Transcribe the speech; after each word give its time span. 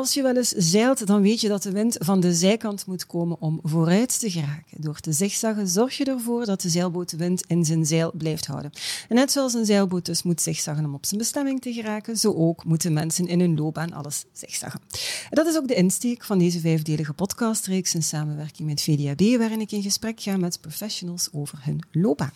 Als 0.00 0.14
je 0.14 0.22
wel 0.22 0.36
eens 0.36 0.52
zeilt, 0.56 1.06
dan 1.06 1.22
weet 1.22 1.40
je 1.40 1.48
dat 1.48 1.62
de 1.62 1.72
wind 1.72 1.96
van 1.98 2.20
de 2.20 2.34
zijkant 2.34 2.86
moet 2.86 3.06
komen 3.06 3.40
om 3.40 3.60
vooruit 3.62 4.20
te 4.20 4.30
geraken. 4.30 4.80
Door 4.82 5.00
te 5.00 5.12
zigzaggen 5.12 5.68
zorg 5.68 5.96
je 5.96 6.04
ervoor 6.04 6.44
dat 6.44 6.60
de 6.60 6.68
zeilboot 6.68 7.10
de 7.10 7.16
wind 7.16 7.44
in 7.46 7.64
zijn 7.64 7.86
zeil 7.86 8.12
blijft 8.14 8.46
houden. 8.46 8.70
En 9.08 9.14
net 9.14 9.32
zoals 9.32 9.54
een 9.54 9.64
zeilboot 9.64 10.04
dus 10.06 10.22
moet 10.22 10.40
zigzaggen 10.40 10.84
om 10.84 10.94
op 10.94 11.06
zijn 11.06 11.20
bestemming 11.20 11.60
te 11.60 11.72
geraken, 11.72 12.16
zo 12.16 12.32
ook 12.32 12.64
moeten 12.64 12.92
mensen 12.92 13.26
in 13.26 13.40
hun 13.40 13.56
loopbaan 13.56 13.92
alles 13.92 14.24
zigzaggen. 14.32 14.80
En 15.30 15.36
dat 15.36 15.46
is 15.46 15.56
ook 15.56 15.68
de 15.68 15.74
insteek 15.74 16.24
van 16.24 16.38
deze 16.38 16.60
vijfdelige 16.60 17.12
podcastreeks 17.12 17.94
in 17.94 18.02
samenwerking 18.02 18.68
met 18.68 18.82
VDAB, 18.82 19.38
waarin 19.38 19.60
ik 19.60 19.72
in 19.72 19.82
gesprek 19.82 20.20
ga 20.20 20.36
met 20.36 20.60
professionals 20.60 21.28
over 21.32 21.58
hun 21.62 21.80
loopbaan. 21.92 22.32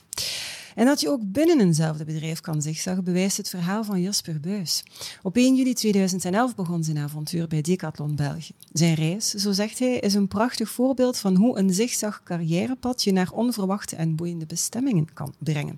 En 0.75 0.87
dat 0.87 1.01
je 1.01 1.11
ook 1.11 1.33
binnen 1.33 1.61
eenzelfde 1.61 2.05
bedrijf 2.05 2.41
kan 2.41 2.63
zigzaggen, 2.63 3.05
bewijst 3.05 3.37
het 3.37 3.49
verhaal 3.49 3.85
van 3.85 4.01
Jasper 4.01 4.41
Buis. 4.41 4.83
Op 5.23 5.37
1 5.37 5.55
juli 5.55 5.75
2011 5.75 6.55
begon 6.55 6.85
zijn 6.85 6.99
avontuur 6.99 7.49
bij 7.49 7.61
Decathlon 7.61 8.17
België. 8.17 8.53
Zijn 8.73 8.95
reis, 8.95 9.31
zo 9.31 9.53
zegt 9.53 9.79
hij, 9.79 9.99
is 9.99 10.15
een 10.15 10.29
prachtig 10.29 10.69
voorbeeld 10.69 11.19
van 11.19 11.37
hoe 11.37 11.59
een 11.59 11.75
zigzag 11.75 12.23
carrièrepad 12.23 13.05
je 13.05 13.13
naar 13.13 13.31
onverwachte 13.33 13.97
en 13.97 14.17
boeiende 14.17 14.47
bestemmingen 14.47 15.13
kan 15.13 15.35
brengen. 15.39 15.77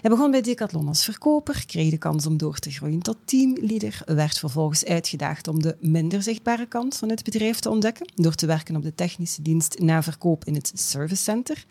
Hij 0.00 0.10
begon 0.10 0.30
bij 0.30 0.40
Decathlon 0.40 0.88
als 0.88 1.04
verkoper, 1.04 1.66
kreeg 1.66 1.90
de 1.90 1.98
kans 1.98 2.26
om 2.26 2.36
door 2.36 2.58
te 2.58 2.70
groeien 2.70 3.02
tot 3.02 3.16
teamleader, 3.24 4.02
werd 4.04 4.38
vervolgens 4.38 4.84
uitgedaagd 4.84 5.48
om 5.48 5.62
de 5.62 5.76
minder 5.80 6.22
zichtbare 6.22 6.66
kant 6.66 6.96
van 6.96 7.08
het 7.08 7.24
bedrijf 7.24 7.58
te 7.58 7.70
ontdekken, 7.70 8.12
door 8.14 8.34
te 8.34 8.46
werken 8.46 8.76
op 8.76 8.82
de 8.82 8.94
technische 8.94 9.42
dienst 9.42 9.78
na 9.78 10.02
verkoop 10.02 10.44
in 10.44 10.54
het 10.54 10.72
service 10.74 11.22
center. 11.22 11.64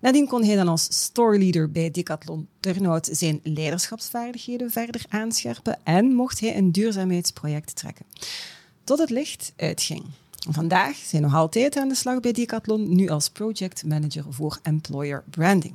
Nadien 0.00 0.26
kon 0.26 0.44
hij 0.44 0.56
dan 0.56 0.68
als 0.68 0.86
storeleader 0.90 1.70
bij 1.70 1.90
Decathlon 1.90 2.48
Turnhout 2.60 3.08
zijn 3.12 3.40
leiderschapsvaardigheden 3.42 4.70
verder 4.70 5.04
aanscherpen 5.08 5.78
en 5.84 6.14
mocht 6.14 6.40
hij 6.40 6.56
een 6.56 6.72
duurzaamheidsproject 6.72 7.76
trekken. 7.76 8.06
Tot 8.84 8.98
het 8.98 9.10
licht 9.10 9.52
uitging. 9.56 10.04
Vandaag 10.50 10.96
zijn 10.96 11.22
nog 11.22 11.34
altijd 11.34 11.76
aan 11.76 11.88
de 11.88 11.94
slag 11.94 12.20
bij 12.20 12.32
Decathlon, 12.32 12.94
nu 12.94 13.08
als 13.08 13.30
project 13.30 13.84
manager 13.84 14.24
voor 14.28 14.58
employer 14.62 15.24
branding. 15.30 15.74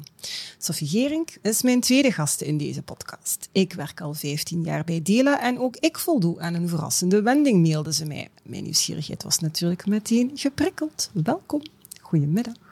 Sophie 0.58 0.88
Gering 0.88 1.28
is 1.42 1.62
mijn 1.62 1.82
tweede 1.82 2.12
gast 2.12 2.42
in 2.42 2.58
deze 2.58 2.82
podcast. 2.82 3.50
Ik 3.52 3.74
werk 3.74 4.02
al 4.02 4.14
15 4.14 4.64
jaar 4.64 4.84
bij 4.84 5.02
Dela 5.02 5.42
en 5.42 5.60
ook 5.60 5.76
ik 5.76 5.98
voldoe 5.98 6.40
aan 6.40 6.54
een 6.54 6.70
verrassende 6.70 7.22
wending, 7.22 7.68
mailde 7.68 7.94
ze 7.94 8.06
mij. 8.06 8.30
Mijn 8.44 8.64
nieuwsgierigheid 8.64 9.24
was 9.24 9.40
natuurlijk 9.40 9.86
meteen 9.86 10.32
geprikkeld. 10.34 11.10
Welkom. 11.14 11.62
Goedemiddag. 12.02 12.63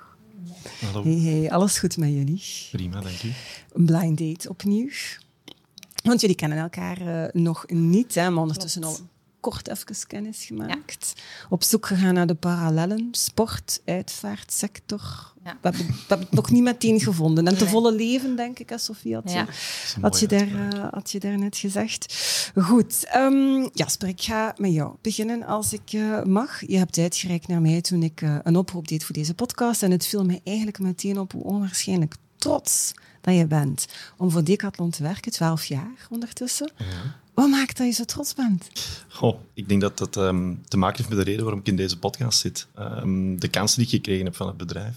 Hallo. 0.85 1.03
Hey, 1.03 1.19
hey, 1.19 1.51
alles 1.51 1.79
goed 1.79 1.97
met 1.97 2.09
jullie? 2.09 2.43
Prima, 2.71 3.01
dank 3.01 3.23
u. 3.23 3.33
Een 3.73 3.85
blind 3.85 4.17
date 4.17 4.49
opnieuw. 4.49 4.89
Want 6.03 6.21
jullie 6.21 6.35
kennen 6.35 6.57
elkaar 6.57 7.23
eh, 7.23 7.41
nog 7.41 7.65
niet, 7.67 8.15
hè, 8.15 8.29
maar 8.29 8.41
ondertussen 8.41 8.83
al 8.83 8.97
kort 9.39 9.67
even 9.67 10.07
kennis 10.07 10.45
gemaakt. 10.45 11.13
Op 11.49 11.63
zoek 11.63 11.85
gegaan 11.85 12.13
naar 12.13 12.27
de 12.27 12.35
parallellen. 12.35 13.07
Sport, 13.11 13.81
uitvaartsector. 13.85 15.30
Ja. 15.43 15.57
We, 15.61 15.67
hebben, 15.69 15.87
we 15.87 15.93
hebben 16.07 16.27
het 16.27 16.35
nog 16.35 16.51
niet 16.51 16.63
meteen 16.63 16.99
gevonden. 16.99 17.47
En 17.47 17.57
te 17.57 17.67
volle 17.67 17.91
leven, 17.91 18.35
denk 18.35 18.59
ik, 18.59 18.73
Sofie, 18.75 19.13
had 19.13 19.31
je, 19.31 19.37
Ja. 19.37 19.45
Dat 19.45 19.55
een 19.95 20.01
had 20.01 20.19
je, 20.19 20.27
daar, 20.27 20.69
eh, 20.69 20.87
had 20.91 21.11
je 21.11 21.19
daar 21.19 21.37
net 21.37 21.57
gezegd. 21.57 22.13
Goed. 22.55 23.05
ehm, 23.05 23.67
Jasper, 23.73 24.07
ik 24.07 24.21
ga 24.21 24.53
met 24.57 24.73
jou 24.73 24.95
beginnen 25.01 25.43
als 25.43 25.73
ik 25.73 25.93
eh, 25.93 26.23
mag. 26.23 26.67
Je 26.67 26.77
hebt 26.77 26.97
uitgereikt 26.97 27.47
naar 27.47 27.61
mij 27.61 27.81
toen 27.81 28.03
ik 28.03 28.21
eh, 28.21 28.35
een 28.43 28.55
oproep 28.55 28.87
deed 28.87 29.03
voor 29.03 29.15
deze 29.15 29.33
podcast. 29.33 29.83
En 29.83 29.91
het 29.91 30.05
viel 30.07 30.25
mij 30.25 30.41
eigenlijk 30.43 30.79
meteen 30.79 31.19
op 31.19 31.31
hoe 31.31 31.43
onwaarschijnlijk 31.43 32.15
trots 32.35 32.91
dat 33.21 33.35
je 33.35 33.47
bent 33.47 33.85
om 34.17 34.31
voor 34.31 34.43
Decathlon 34.43 34.89
te 34.89 35.03
werken, 35.03 35.31
12 35.31 35.65
jaar 35.65 36.07
ondertussen. 36.09 36.71
Wat 37.33 37.49
maakt 37.49 37.77
dat 37.77 37.87
je 37.87 37.93
zo 37.93 38.03
trots 38.03 38.33
bent? 38.33 38.69
Goh, 39.07 39.39
ik 39.53 39.69
denk 39.69 39.81
dat 39.81 39.97
dat 39.97 40.17
ehm, 40.17 40.53
te 40.67 40.77
maken 40.77 40.97
heeft 40.97 41.09
met 41.09 41.17
de 41.17 41.23
reden 41.23 41.43
waarom 41.43 41.59
ik 41.59 41.67
in 41.67 41.75
deze 41.75 41.99
podcast 41.99 42.39
zit. 42.39 42.67
Ehm, 42.75 43.35
de 43.35 43.47
kansen 43.47 43.77
die 43.77 43.87
ik 43.87 43.93
gekregen 43.93 44.25
heb 44.25 44.35
van 44.35 44.47
het 44.47 44.57
bedrijf. 44.57 44.95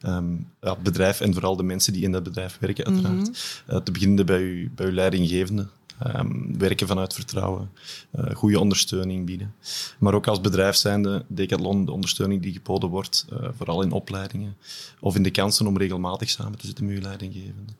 Ehm, 0.00 0.32
ja, 0.60 0.70
het 0.70 0.82
bedrijf 0.82 1.20
en 1.20 1.32
vooral 1.32 1.56
de 1.56 1.62
mensen 1.62 1.92
die 1.92 2.02
in 2.02 2.12
dat 2.12 2.22
bedrijf 2.22 2.56
werken, 2.60 2.84
uiteraard. 2.84 3.62
Eh, 3.66 3.76
te 3.76 3.92
beginnen 3.92 4.26
bij 4.26 4.40
uw, 4.40 4.68
bij 4.74 4.86
uw 4.86 4.92
leidinggevende. 4.92 5.66
Ehm, 5.98 6.58
werken 6.58 6.86
vanuit 6.86 7.14
vertrouwen, 7.14 7.70
eh, 8.10 8.34
goede 8.34 8.60
ondersteuning 8.60 9.26
bieden. 9.26 9.54
Maar 9.98 10.14
ook 10.14 10.26
als 10.26 10.40
bedrijf 10.40 10.76
zijnde, 10.76 11.24
Decathlon, 11.28 11.84
de 11.84 11.92
ondersteuning 11.92 12.42
die 12.42 12.52
geboden 12.52 12.88
wordt, 12.88 13.26
eh, 13.30 13.48
vooral 13.56 13.82
in 13.82 13.92
opleidingen 13.92 14.56
of 15.00 15.16
in 15.16 15.22
de 15.22 15.30
kansen 15.30 15.66
om 15.66 15.78
regelmatig 15.78 16.28
samen 16.30 16.58
te 16.58 16.66
zitten 16.66 16.86
met 16.86 16.94
uw 16.96 17.02
leidinggevende. 17.02 17.72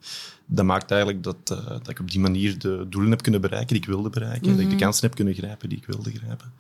Dat 0.47 0.65
maakt 0.65 0.91
eigenlijk 0.91 1.23
dat, 1.23 1.37
eh, 1.45 1.67
dat 1.67 1.89
ik 1.89 1.99
op 2.01 2.11
die 2.11 2.21
manier 2.21 2.59
de 2.59 2.87
doelen 2.89 3.11
heb 3.11 3.23
kunnen 3.23 3.41
bereiken 3.41 3.69
die 3.75 3.83
ik 3.83 3.89
wilde 3.89 4.11
bereiken, 4.11 4.51
dat 4.51 4.61
ik 4.61 4.71
de 4.71 4.77
kansen 4.77 5.07
heb 5.07 5.15
kunnen 5.15 5.35
grijpen 5.35 5.69
die 5.69 5.79
ik 5.79 5.87
wilde 5.87 6.11
grijpen. 6.11 6.53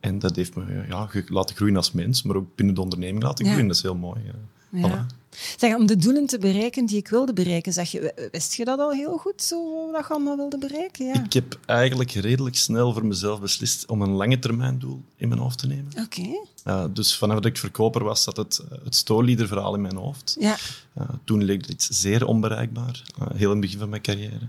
En 0.00 0.18
dat 0.18 0.36
heeft 0.36 0.56
me 0.56 0.84
ja, 0.88 1.08
laten 1.28 1.56
groeien 1.56 1.76
als 1.76 1.92
mens, 1.92 2.22
maar 2.22 2.36
ook 2.36 2.54
binnen 2.54 2.74
de 2.74 2.80
onderneming 2.80 3.22
laten 3.22 3.44
Ja. 3.44 3.50
groeien. 3.50 3.68
Dat 3.68 3.76
is 3.76 3.82
heel 3.82 3.94
mooi. 3.96 4.20
ja. 4.24 4.32
Ja. 4.80 4.88
Voilà. 4.88 5.19
Zeg, 5.56 5.74
om 5.76 5.86
de 5.86 5.96
doelen 5.96 6.26
te 6.26 6.38
bereiken 6.38 6.86
die 6.86 6.96
ik 6.96 7.08
wilde 7.08 7.32
bereiken, 7.32 7.72
zeg 7.72 7.90
je, 7.90 8.28
wist 8.32 8.54
je 8.54 8.64
dat 8.64 8.78
al 8.78 8.92
heel 8.92 9.16
goed, 9.16 9.42
zo, 9.42 9.90
dat 9.92 10.06
je 10.06 10.12
allemaal 10.12 10.36
wilde 10.36 10.58
bereiken? 10.58 11.06
Ja. 11.06 11.24
Ik 11.24 11.32
heb 11.32 11.58
eigenlijk 11.66 12.10
redelijk 12.10 12.56
snel 12.56 12.92
voor 12.92 13.06
mezelf 13.06 13.40
beslist 13.40 13.86
om 13.86 14.02
een 14.02 14.10
lange 14.10 14.38
termijn 14.38 14.78
doel 14.78 15.02
in 15.16 15.28
mijn 15.28 15.40
hoofd 15.40 15.58
te 15.58 15.66
nemen. 15.66 15.92
Oké. 16.04 16.28
Uh, 16.64 16.84
dus 16.92 17.16
vanaf 17.16 17.34
dat 17.34 17.44
ik 17.44 17.58
verkoper 17.58 18.04
was, 18.04 18.22
zat 18.22 18.36
het, 18.36 18.60
uh, 18.64 18.78
het 18.84 18.94
stoorleader-verhaal 18.94 19.74
in 19.74 19.80
mijn 19.80 19.96
hoofd. 19.96 20.36
Ja. 20.40 20.56
Uh, 20.98 21.08
toen 21.24 21.44
leek 21.44 21.66
het 21.66 21.88
zeer 21.90 22.26
onbereikbaar, 22.26 23.02
uh, 23.20 23.26
heel 23.34 23.46
in 23.46 23.50
het 23.50 23.60
begin 23.60 23.78
van 23.78 23.88
mijn 23.88 24.02
carrière. 24.02 24.48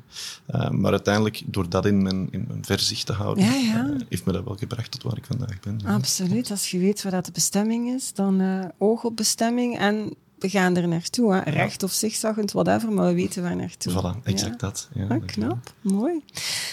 Maar 0.71 0.91
uiteindelijk, 0.91 1.41
door 1.45 1.69
dat 1.69 1.85
in 1.85 2.01
mijn, 2.01 2.27
in 2.31 2.45
mijn 2.47 2.65
verzicht 2.65 3.05
te 3.05 3.13
houden, 3.13 3.43
Ja, 3.43 3.53
ja. 3.53 3.97
heeft 4.09 4.25
me 4.25 4.31
dat 4.31 4.43
wel 4.43 4.55
gebracht 4.55 4.91
tot 4.91 5.03
waar 5.03 5.17
ik 5.17 5.25
vandaag 5.25 5.59
ben. 5.59 5.85
Absoluut. 5.85 6.51
Als 6.51 6.71
je 6.71 6.77
weet 6.77 7.03
waar 7.03 7.11
dat 7.11 7.25
de 7.25 7.31
bestemming 7.31 7.89
is, 7.89 8.13
dan 8.13 8.71
oog 8.77 9.03
op 9.03 9.15
bestemming 9.15 9.77
en 9.77 10.15
we 10.41 10.49
gaan 10.49 10.75
er 10.75 10.87
naartoe. 10.87 11.33
Hè. 11.33 11.39
Recht 11.39 11.83
of 11.83 11.91
zigzaggend, 11.91 12.51
whatever, 12.51 12.91
maar 12.91 13.07
we 13.07 13.13
weten 13.13 13.43
waar 13.43 13.55
naartoe. 13.55 13.93
Voilà, 13.93 14.23
exact 14.23 14.59
dat. 14.59 14.89
Ja, 14.93 15.07
ah, 15.07 15.25
knap, 15.25 15.73
mooi. 15.81 16.23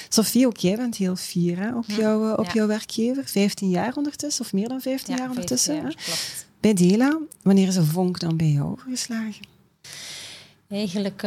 Sophie, 0.08 0.46
ook 0.46 0.56
jij 0.56 0.76
bent 0.76 0.96
heel 0.96 1.16
fier 1.16 1.58
hè, 1.58 1.76
op, 1.76 1.84
jou, 1.86 2.38
op 2.38 2.44
ja. 2.46 2.52
jouw 2.52 2.66
werkgever. 2.66 3.24
15 3.26 3.68
jaar 3.68 3.96
ondertussen, 3.96 4.44
of 4.44 4.52
meer 4.52 4.68
dan 4.68 4.80
15 4.80 5.14
Ja, 5.14 5.20
jaar 5.20 5.30
ondertussen. 5.30 5.80
15 5.80 5.90
hè? 5.90 5.94
jaar, 5.96 6.04
klopt. 6.04 6.46
Bij 6.60 6.74
Dela, 6.74 7.18
wanneer 7.42 7.68
is 7.68 7.76
een 7.76 7.84
vonk 7.84 8.20
dan 8.20 8.36
bij 8.36 8.50
jou 8.50 8.70
overgeslagen? 8.70 9.46
Eigenlijk 10.68 11.22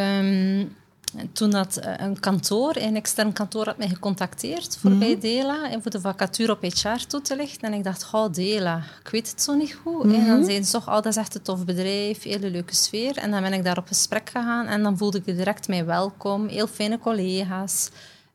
toen 1.31 1.49
dat 1.49 1.77
eh, 1.77 1.93
een 1.97 2.19
kantoor, 2.19 2.75
een 2.75 2.95
extern 2.95 3.33
kantoor, 3.33 3.65
had 3.65 3.77
mij 3.77 3.87
gecontacteerd 3.87 4.77
voor 4.77 4.91
bij 4.91 5.19
Dela 5.19 5.69
en 5.69 5.81
voor 5.81 5.91
de 5.91 6.01
vacature 6.01 6.51
op 6.51 6.61
HR 6.61 7.07
toe 7.07 7.21
te 7.21 7.35
lichten. 7.35 7.71
En 7.71 7.77
ik 7.77 7.83
dacht, 7.83 8.03
goh, 8.03 8.33
Dela, 8.33 8.83
ik 9.03 9.09
weet 9.11 9.31
het 9.31 9.41
zo 9.41 9.53
niet 9.53 9.77
goed. 9.83 10.03
En 10.03 10.27
dan 10.27 10.43
zeiden 10.43 10.65
ze 10.65 10.71
toch, 10.71 10.87
oh, 10.87 10.93
dat 10.93 11.05
is 11.05 11.15
echt 11.15 11.35
een 11.35 11.41
tof 11.41 11.65
bedrijf, 11.65 12.23
hele 12.23 12.49
leuke 12.49 12.75
sfeer. 12.75 13.17
En 13.17 13.31
dan 13.31 13.41
ben 13.41 13.53
ik 13.53 13.63
daar 13.63 13.77
op 13.77 13.87
gesprek 13.87 14.29
gegaan 14.29 14.65
en 14.67 14.83
dan 14.83 14.97
voelde 14.97 15.17
ik 15.17 15.25
direct 15.25 15.67
mij 15.67 15.85
welkom. 15.85 16.47
Heel 16.47 16.67
fijne 16.67 16.99
collega's. 16.99 17.89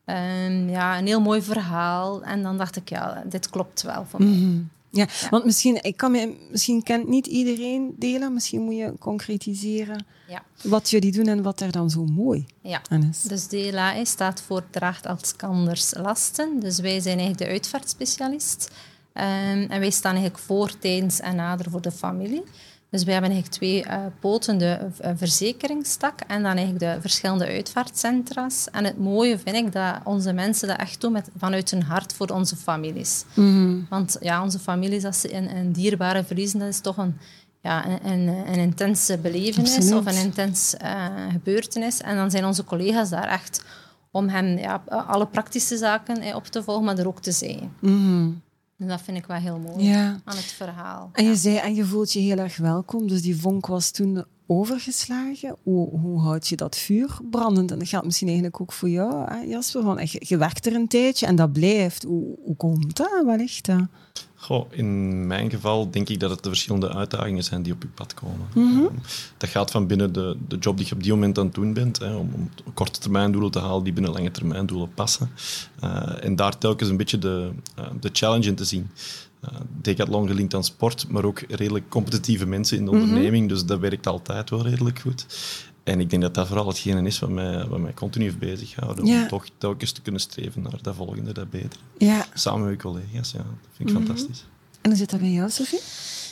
Ehm, 0.04 0.68
ja, 0.68 0.98
een 0.98 1.06
heel 1.06 1.20
mooi 1.20 1.42
verhaal. 1.42 2.22
En 2.22 2.42
dan 2.42 2.56
dacht 2.56 2.76
ik, 2.76 2.88
ja, 2.88 3.22
dit 3.26 3.50
klopt 3.50 3.82
wel 3.82 4.06
voor 4.08 4.22
mij. 4.22 4.64
Ja, 4.96 5.06
want 5.30 5.44
misschien, 5.44 5.78
ik 5.82 5.96
kan 5.96 6.10
me, 6.10 6.36
misschien 6.50 6.82
kent 6.82 7.08
niet 7.08 7.26
iedereen 7.26 7.94
Dela. 7.98 8.28
Misschien 8.28 8.62
moet 8.62 8.76
je 8.76 8.92
concretiseren 8.98 10.06
Ja. 10.28 10.42
wat 10.62 10.90
jullie 10.90 11.12
doen 11.12 11.26
en 11.26 11.42
wat 11.42 11.60
er 11.60 11.72
dan 11.72 11.90
zo 11.90 12.04
mooi 12.04 12.46
Ja. 12.62 12.82
aan 12.88 13.08
is. 13.10 13.22
Dus 13.22 13.46
DLA 13.46 13.92
hè, 13.94 14.04
staat 14.04 14.40
voor 14.40 14.62
Draagt 14.70 15.06
als 15.06 15.36
Kanders 15.36 15.94
Lasten. 15.94 16.60
Dus 16.60 16.78
wij 16.78 17.00
zijn 17.00 17.18
eigenlijk 17.18 17.38
de 17.38 17.54
uitvaartspecialist. 17.54 18.70
Ehm, 19.12 19.66
en 19.68 19.80
wij 19.80 19.90
staan 19.90 20.14
eigenlijk 20.14 20.44
voor, 20.44 20.78
tijdens 20.78 21.20
en 21.20 21.36
nader 21.36 21.70
voor 21.70 21.80
de 21.82 21.92
familie. 21.92 22.42
Dus 22.90 23.04
wij 23.04 23.12
hebben 23.12 23.30
eigenlijk 23.30 23.60
twee 23.60 23.84
eh, 23.84 23.98
poten, 24.20 24.58
de 24.58 24.78
uh, 25.04 25.10
verzekeringstak 25.14 26.20
en 26.20 26.42
dan 26.42 26.56
eigenlijk 26.56 26.78
de 26.78 27.00
verschillende 27.00 27.46
uitvaartcentra's. 27.46 28.68
En 28.70 28.84
het 28.84 28.98
mooie 28.98 29.38
vind 29.38 29.56
ik 29.56 29.72
dat 29.72 29.94
onze 30.04 30.32
mensen 30.32 30.68
dat 30.68 30.78
echt 30.78 31.00
doen 31.00 31.12
met, 31.12 31.28
vanuit 31.36 31.70
hun 31.70 31.82
hart 31.82 32.12
voor 32.12 32.28
onze 32.28 32.56
families. 32.56 33.24
Want 33.88 34.16
ja, 34.20 34.42
onze 34.42 34.58
families, 34.58 35.04
als 35.04 35.20
ze 35.20 35.34
een, 35.34 35.56
een 35.56 35.72
dierbare 35.72 36.24
verliezen, 36.24 36.58
dat 36.58 36.68
is 36.68 36.80
toch 36.80 36.96
een, 36.96 37.18
ja, 37.60 37.86
een, 37.86 38.12
een, 38.12 38.28
een 38.28 38.58
intense 38.58 39.18
belevenis 39.18 39.76
Absoluut. 39.76 39.98
of 39.98 40.06
een 40.06 40.24
intens 40.24 40.76
eh, 40.76 41.06
gebeurtenis. 41.30 42.00
En 42.00 42.16
dan 42.16 42.30
zijn 42.30 42.44
onze 42.44 42.64
collega's 42.64 43.10
daar 43.10 43.28
echt 43.28 43.64
om 44.10 44.28
hen 44.28 44.58
ja, 44.58 44.82
alle 44.86 45.26
praktische 45.26 45.76
zaken 45.76 46.20
eh, 46.20 46.34
op 46.34 46.46
te 46.46 46.62
volgen, 46.62 46.84
maar 46.84 46.98
er 46.98 47.08
ook 47.08 47.20
te 47.20 47.32
zijn. 47.32 47.72
En 48.78 48.88
dat 48.88 49.00
vind 49.02 49.16
ik 49.16 49.26
wel 49.26 49.36
heel 49.36 49.58
mooi 49.58 49.84
Ja. 49.84 50.20
aan 50.24 50.36
het 50.36 50.44
verhaal. 50.44 51.10
En 51.12 51.24
je 51.24 51.36
zei, 51.36 51.56
en 51.56 51.74
je 51.74 51.84
voelt 51.84 52.12
je 52.12 52.18
heel 52.20 52.38
erg 52.38 52.56
welkom, 52.56 53.08
dus 53.08 53.22
die 53.22 53.40
vonk 53.40 53.66
was 53.66 53.90
toen 53.90 54.24
overgeslagen. 54.46 55.56
Hoe, 55.62 55.98
hoe 55.98 56.20
houd 56.20 56.48
je 56.48 56.56
dat 56.56 56.76
vuur 56.76 57.18
brandend? 57.30 57.70
En 57.70 57.78
dat 57.78 57.88
geldt 57.88 58.06
misschien 58.06 58.26
eigenlijk 58.26 58.60
ook 58.60 58.72
voor 58.72 58.88
jou, 58.88 59.30
hè, 59.30 59.36
Jasper. 59.40 59.82
Want 59.82 60.10
je, 60.10 60.22
je 60.26 60.36
werkt 60.36 60.66
er 60.66 60.74
een 60.74 60.88
tijdje 60.88 61.26
en 61.26 61.36
dat 61.36 61.52
blijft. 61.52 62.02
Hoe, 62.02 62.36
hoe 62.44 62.56
komt 62.56 62.96
dat? 62.96 63.22
Wat 63.24 63.36
ligt 63.36 63.66
dat? 63.66 63.86
Goh, 64.46 64.66
in 64.70 65.26
mijn 65.26 65.50
geval 65.50 65.90
denk 65.90 66.08
ik 66.08 66.20
dat 66.20 66.30
het 66.30 66.42
de 66.42 66.48
verschillende 66.48 66.88
uitdagingen 66.94 67.44
zijn 67.44 67.62
die 67.62 67.72
op 67.72 67.82
je 67.82 67.88
pad 67.88 68.14
komen. 68.14 68.46
Mhm. 68.54 68.78
Um, 68.84 68.88
dat 69.36 69.50
gaat 69.50 69.70
van 69.70 69.86
binnen 69.86 70.12
de, 70.12 70.36
de 70.48 70.56
job 70.58 70.76
die 70.76 70.86
je 70.86 70.94
op 70.94 71.02
die 71.02 71.12
moment 71.12 71.38
aan 71.38 71.46
het 71.46 71.54
doen 71.54 71.72
bent, 71.72 71.98
hè, 71.98 72.14
om, 72.14 72.30
om 72.34 72.50
korte 72.74 73.00
termijn 73.00 73.32
doelen 73.32 73.50
te 73.50 73.58
halen 73.58 73.84
die 73.84 73.92
binnen 73.92 74.12
lange 74.12 74.30
termijn 74.30 74.66
doelen 74.66 74.94
passen. 74.94 75.30
Uh, 75.84 76.24
en 76.24 76.36
daar 76.36 76.58
telkens 76.58 76.88
een 76.90 76.96
beetje 76.96 77.18
de, 77.18 77.50
uh, 77.78 77.84
de 78.00 78.10
challenge 78.12 78.48
in 78.48 78.54
te 78.54 78.64
zien. 78.64 78.90
Uh, 79.44 79.50
Decathlon 79.80 80.26
gelinkt 80.28 80.54
aan 80.54 80.64
sport, 80.64 81.08
maar 81.08 81.24
ook 81.24 81.38
redelijk 81.48 81.88
competitieve 81.88 82.46
mensen 82.46 82.76
in 82.78 82.84
de 82.84 82.90
Mhm. 82.90 83.00
onderneming, 83.00 83.48
dus 83.48 83.64
dat 83.64 83.78
werkt 83.78 84.06
altijd 84.06 84.50
wel 84.50 84.62
redelijk 84.62 84.98
goed. 84.98 85.26
En 85.86 86.00
ik 86.00 86.10
denk 86.10 86.22
dat 86.22 86.34
dat 86.34 86.46
vooral 86.46 86.66
hetgene 86.66 87.06
is 87.06 87.18
wat 87.18 87.30
mij, 87.30 87.66
wat 87.66 87.78
mij 87.78 87.94
continu 87.94 88.24
heeft 88.24 88.38
bezighouden, 88.38 89.06
Ja. 89.06 89.22
om 89.22 89.28
toch 89.28 89.44
telkens 89.58 89.92
te 89.92 90.02
kunnen 90.02 90.20
streven 90.20 90.62
naar 90.62 90.78
dat 90.82 90.94
volgende, 90.94 91.32
dat 91.32 91.50
beter. 91.50 91.78
Ja. 91.98 92.24
Samen 92.34 92.68
met 92.68 92.82
collega's, 92.82 93.30
ja, 93.30 93.38
dat 93.38 93.46
vind 93.76 93.88
ik 93.90 93.94
Mhm. 93.94 94.04
fantastisch. 94.06 94.44
En 94.80 94.90
hoe 94.90 94.98
zit 94.98 95.10
dat 95.10 95.20
bij 95.20 95.28
jou, 95.30 95.50
Sophie? 95.50 95.80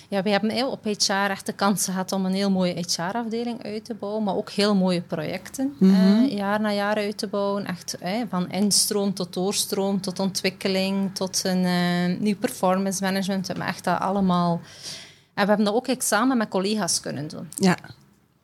Ja, 0.09 0.23
we 0.23 0.31
hebben 0.31 0.51
heel 0.51 0.71
op 0.71 0.85
HR 0.85 1.13
echt 1.31 1.47
de 1.47 1.53
kans 1.53 1.85
gehad 1.85 2.13
om 2.13 2.25
een 2.27 2.33
heel 2.35 2.51
mooie 2.51 2.73
HR-afdeling 2.87 3.63
uit 3.63 3.85
te 3.85 3.95
bouwen, 3.95 4.23
maar 4.25 4.35
ook 4.37 4.51
heel 4.51 4.75
mooie 4.75 5.01
projecten 5.03 5.75
Mhm. 5.79 5.95
eh, 6.25 6.33
jaar 6.37 6.61
na 6.61 6.73
jaar 6.73 6.97
uit 6.97 7.19
te 7.19 7.27
bouwen. 7.27 7.67
Echt 7.67 7.99
eh, 7.99 8.13
van 8.29 8.51
instroom 8.51 9.15
tot 9.15 9.33
doorstroom, 9.33 10.01
tot 10.01 10.19
ontwikkeling, 10.19 11.15
tot 11.15 11.43
een 11.45 11.65
eh, 11.65 12.21
nieuw 12.21 12.37
performance 12.37 13.03
management. 13.03 13.47
We 13.47 13.53
hebben 13.53 13.67
echt 13.73 13.85
dat 13.85 13.99
allemaal... 13.99 14.61
En 15.35 15.43
we 15.43 15.49
hebben 15.49 15.65
dat 15.67 15.75
ook 15.75 15.87
echt 15.87 16.05
samen 16.05 16.37
met 16.37 16.49
collega's 16.49 17.01
kunnen 17.01 17.29
doen. 17.29 17.49
Ja. 17.55 17.77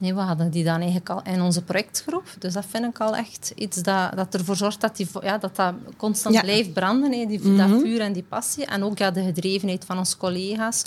Nee, 0.01 0.15
we 0.15 0.21
hadden 0.21 0.51
die 0.51 0.65
dan 0.65 0.75
eigenlijk 0.75 1.09
al 1.11 1.23
in 1.23 1.41
onze 1.43 1.63
projectgroep. 1.63 2.25
Dus 2.39 2.53
dat 2.53 2.65
vind 2.69 2.85
ik 2.85 3.01
al 3.01 3.17
echt 3.17 3.53
iets 3.57 3.83
dat, 3.83 4.17
dat 4.17 4.35
ervoor 4.35 4.57
zorgt 4.57 4.81
dat 4.81 4.97
die, 4.97 5.09
ja, 5.21 5.39
dat, 5.39 5.57
dat 5.57 5.75
constant 5.97 6.35
Ja. 6.35 6.41
blijft 6.41 6.73
branden. 6.73 7.13
Hè, 7.13 7.27
die, 7.27 7.57
Dat 7.57 7.69
vuur 7.69 8.01
en 8.01 8.13
die 8.13 8.23
passie. 8.23 8.65
En 8.67 8.83
ook 8.85 8.99
ja, 8.99 9.11
de 9.11 9.23
gedrevenheid 9.23 9.85
van 9.85 9.99
onze 9.99 10.17
collega's. 10.17 10.85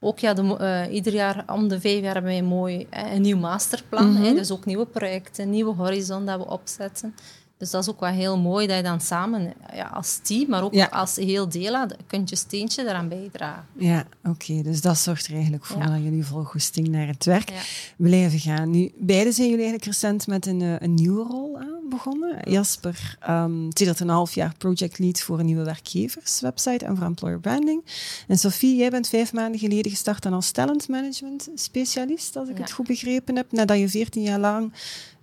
Ook 0.00 0.18
ja, 0.18 0.34
de, 0.34 0.56
eh, 0.56 0.94
ieder 0.94 1.12
jaar, 1.12 1.44
om 1.46 1.68
de 1.68 1.80
vijf 1.80 2.02
jaar, 2.02 2.12
hebben 2.14 2.30
wij 2.32 2.42
mooi 2.42 2.86
eh, 2.90 3.12
een 3.12 3.20
nieuw 3.22 3.36
masterplan. 3.38 4.16
hè, 4.16 4.34
dus 4.34 4.50
ook 4.50 4.64
nieuwe 4.64 4.86
projecten, 4.86 5.50
nieuwe 5.50 5.74
horizon 5.74 6.26
dat 6.26 6.38
we 6.38 6.46
opzetten. 6.48 7.14
Dus 7.60 7.70
dat 7.70 7.82
is 7.82 7.88
ook 7.88 8.00
wel 8.00 8.10
heel 8.10 8.38
mooi 8.38 8.66
dat 8.66 8.76
je 8.76 8.82
dan 8.82 9.00
samen, 9.00 9.52
ja, 9.74 9.86
als 9.86 10.18
team, 10.22 10.48
maar 10.50 10.62
ook 10.62 10.74
Ja. 10.74 10.86
als 10.86 11.16
heel 11.16 11.48
deel, 11.48 11.86
kunt 12.06 12.28
je 12.30 12.36
steentje 12.36 12.82
eraan 12.88 13.08
bijdragen. 13.08 13.64
Ja, 13.76 14.04
oké. 14.24 14.62
Dus 14.62 14.80
dat 14.80 14.98
zorgt 14.98 15.26
er 15.26 15.32
eigenlijk 15.32 15.64
voor 15.64 15.82
Ja. 15.82 15.86
dat 15.90 16.02
jullie 16.02 16.24
vol 16.24 16.42
goesting 16.44 16.88
naar 16.88 17.06
het 17.06 17.24
werk 17.24 17.52
blijven 17.96 18.38
gaan. 18.38 18.70
Nu, 18.70 18.92
beide 18.98 19.32
zijn 19.32 19.48
jullie 19.48 19.62
eigenlijk 19.64 19.92
recent 19.92 20.26
met 20.26 20.46
een, 20.46 20.60
eh, 20.62 20.74
een 20.78 20.94
nieuwe 20.94 21.22
rol 21.22 21.58
aan 21.58 21.88
begonnen. 21.90 22.50
Jasper, 22.50 23.16
um, 23.28 23.68
sinds 23.68 24.00
een 24.00 24.08
half 24.08 24.34
jaar 24.34 24.54
project 24.58 24.98
lead 24.98 25.20
voor 25.20 25.38
een 25.38 25.46
nieuwe 25.46 25.64
werkgeverswebsite 25.64 26.84
en 26.84 26.96
voor 26.96 27.06
employer 27.06 27.40
branding. 27.40 27.84
En 28.28 28.38
Sophie, 28.38 28.76
jij 28.76 28.90
bent 28.90 29.08
vijf 29.08 29.32
maanden 29.32 29.60
geleden 29.60 29.90
gestart 29.90 30.22
dan 30.22 30.32
als 30.32 30.50
talentmanagement 30.50 31.48
specialist, 31.54 32.36
als 32.36 32.48
ik 32.48 32.58
het 32.58 32.70
goed 32.72 32.86
begrepen 32.86 33.36
heb, 33.36 33.52
nadat 33.52 33.78
je 33.78 33.88
veertien 33.88 34.22
jaar 34.22 34.38
lang 34.38 34.72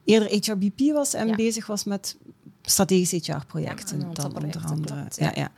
eerder 0.07 0.45
HRBP 0.45 0.80
was 0.94 1.13
en 1.13 1.27
Ja. 1.27 1.36
bezig 1.36 1.68
was 1.68 1.83
met 1.83 2.18
strategische 2.62 3.15
HR-projecten. 3.15 4.00
Ja, 4.00 4.09
dan 4.13 4.25
onder 4.36 4.65
andere. 4.65 4.94
klopt, 4.95 5.15
ja. 5.19 5.31
ja. 5.36 5.51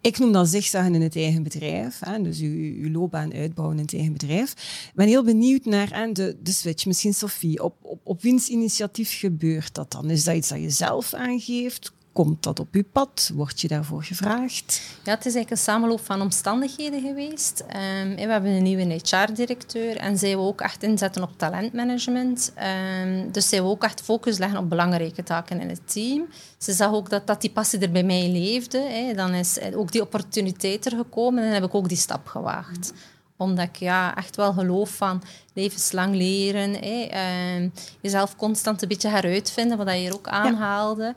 Ik 0.00 0.18
noem 0.18 0.32
dat 0.32 0.48
zigzaggen 0.48 0.94
in 0.94 1.02
het 1.02 1.16
eigen 1.16 1.42
bedrijf. 1.42 1.98
Hè, 2.00 2.22
dus 2.22 2.40
uw, 2.40 2.82
uw 2.82 2.90
loopbaan 2.90 3.32
uitbouwen 3.32 3.76
in 3.76 3.82
het 3.82 3.94
eigen 3.94 4.12
bedrijf. 4.12 4.50
Ik 4.88 4.92
ben 4.94 5.06
heel 5.06 5.24
benieuwd 5.24 5.64
naar 5.64 6.08
de, 6.12 6.36
de 6.42 6.52
switch. 6.52 6.86
Misschien 6.86 7.14
Sophie, 7.14 7.62
op, 7.62 7.76
op, 7.82 8.00
op 8.02 8.22
wiens 8.22 8.48
initiatief 8.48 9.18
gebeurt 9.18 9.74
dat 9.74 9.92
dan? 9.92 10.10
Is 10.10 10.24
dat 10.24 10.34
iets 10.34 10.48
dat 10.48 10.60
je 10.60 10.70
zelf 10.70 11.14
aangeeft? 11.14 11.92
Komt 12.14 12.42
dat 12.42 12.60
op 12.60 12.68
uw 12.72 12.84
pad? 12.92 13.30
Word 13.34 13.60
je 13.60 13.68
daarvoor 13.68 14.02
gevraagd? 14.02 14.80
Ja, 15.04 15.10
het 15.10 15.26
is 15.26 15.34
eigenlijk 15.34 15.50
een 15.50 15.56
samenloop 15.56 16.00
van 16.00 16.20
omstandigheden 16.20 17.00
geweest. 17.00 17.64
Ehm, 17.68 18.14
we 18.14 18.20
hebben 18.20 18.50
een 18.50 18.62
nieuwe 18.62 19.00
HR-directeur 19.02 19.96
en 19.96 20.18
zij 20.18 20.36
we 20.36 20.42
ook 20.42 20.60
echt 20.60 20.82
inzetten 20.82 21.22
op 21.22 21.38
talentmanagement. 21.38 22.52
Ehm, 22.54 23.30
dus 23.30 23.48
zij 23.48 23.62
we 23.62 23.68
ook 23.68 23.84
echt 23.84 24.00
focus 24.00 24.38
leggen 24.38 24.58
op 24.58 24.68
belangrijke 24.68 25.22
taken 25.22 25.60
in 25.60 25.68
het 25.68 25.92
team. 25.92 26.26
Ze 26.58 26.72
zag 26.72 26.92
ook 26.92 27.10
dat, 27.10 27.26
dat 27.26 27.40
die 27.40 27.50
passie 27.50 27.78
er 27.78 27.90
bij 27.90 28.04
mij 28.04 28.28
leefde. 28.28 28.78
Hè. 28.78 29.14
Dan 29.14 29.34
is 29.34 29.60
ook 29.74 29.92
die 29.92 30.02
opportuniteit 30.02 30.86
er 30.86 30.96
gekomen 30.96 31.38
en 31.38 31.44
dan 31.44 31.54
heb 31.60 31.64
ik 31.64 31.74
ook 31.74 31.88
die 31.88 31.98
stap 31.98 32.26
gewaagd 32.26 32.92
omdat 33.36 33.64
ik 33.64 33.76
ja, 33.76 34.16
echt 34.16 34.36
wel 34.36 34.52
geloof 34.52 34.90
van 34.90 35.22
levenslang 35.52 36.14
leren. 36.14 36.72
Hè. 36.72 37.02
Ehm, 37.02 37.68
jezelf 38.00 38.36
constant 38.36 38.82
een 38.82 38.88
beetje 38.88 39.08
heruitvinden, 39.08 39.76
wat 39.76 39.88
je 39.88 39.94
hier 39.94 40.14
ook 40.14 40.28
aanhaalde. 40.28 41.14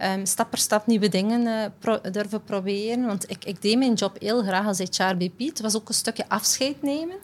Ehm, 0.00 0.24
stap 0.26 0.50
per 0.50 0.58
stap 0.58 0.86
nieuwe 0.86 1.08
dingen 1.08 1.46
eh, 1.46 1.70
pro- 1.78 2.00
durven 2.10 2.44
proberen. 2.44 3.06
Want 3.06 3.30
ik, 3.30 3.44
ik 3.44 3.62
deed 3.62 3.78
mijn 3.78 3.92
job 3.94 4.20
heel 4.20 4.42
graag 4.42 4.66
als 4.66 4.78
HRBP. 4.96 5.38
Het 5.38 5.60
was 5.60 5.76
ook 5.76 5.88
een 5.88 5.94
stukje 5.94 6.28
afscheid 6.28 6.82
nemen. 6.82 7.16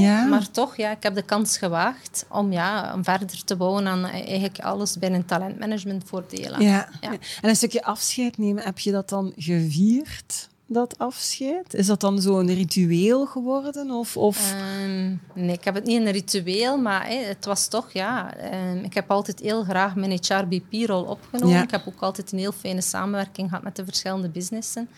ja. 0.00 0.24
Maar 0.24 0.50
toch, 0.50 0.76
ja, 0.76 0.90
ik 0.90 1.02
heb 1.02 1.14
de 1.14 1.22
kans 1.22 1.58
gewaagd 1.58 2.26
om, 2.28 2.52
ja, 2.52 2.92
om 2.94 3.04
verder 3.04 3.44
te 3.44 3.56
bouwen 3.56 3.86
aan 3.86 4.04
eigenlijk 4.04 4.58
alles 4.58 4.98
binnen 4.98 5.24
talentmanagement 5.24 6.02
voordelen. 6.06 6.60
Ja. 6.62 6.88
Ja. 7.00 7.10
En 7.40 7.48
een 7.48 7.56
stukje 7.56 7.82
afscheid 7.84 8.38
nemen, 8.38 8.62
heb 8.64 8.78
je 8.78 8.90
dat 8.92 9.08
dan 9.08 9.32
gevierd? 9.36 10.48
Dat 10.72 10.98
afscheid? 10.98 11.74
Is 11.74 11.86
dat 11.86 12.00
dan 12.00 12.20
zo'n 12.20 12.54
ritueel 12.54 13.26
geworden? 13.26 13.90
Of, 13.90 14.16
of... 14.16 14.52
Ehm, 14.52 15.14
nee, 15.34 15.52
ik 15.56 15.64
heb 15.64 15.74
het 15.74 15.84
niet 15.84 16.00
een 16.00 16.10
ritueel, 16.10 16.78
maar 16.78 17.06
het 17.08 17.44
was 17.44 17.68
toch, 17.68 17.92
ja... 17.92 18.36
ehm, 18.36 18.84
ik 18.84 18.94
heb 18.94 19.10
altijd 19.10 19.40
heel 19.40 19.64
graag 19.64 19.94
mijn 19.94 20.20
HRBP-rol 20.26 21.02
opgenomen. 21.04 21.56
Ja. 21.56 21.62
Ik 21.62 21.70
heb 21.70 21.82
ook 21.88 22.00
altijd 22.00 22.32
een 22.32 22.38
heel 22.38 22.52
fijne 22.52 22.80
samenwerking 22.80 23.48
gehad 23.48 23.64
met 23.64 23.76
de 23.76 23.84
verschillende 23.84 24.28
businessen. 24.28 24.88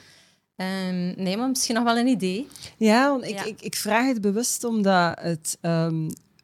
Ehm, 0.57 1.23
nee, 1.23 1.37
maar 1.37 1.49
misschien 1.49 1.75
nog 1.75 1.85
wel 1.85 1.99
een 1.99 2.07
idee. 2.07 2.49
Ja, 2.77 3.09
want 3.11 3.25
ik, 3.25 3.31
Ja. 3.31 3.45
Ik, 3.45 3.61
ik 3.61 3.75
vraag 3.75 4.07
het 4.07 4.21
bewust 4.21 4.65
omdat 4.65 5.19
het, 5.21 5.59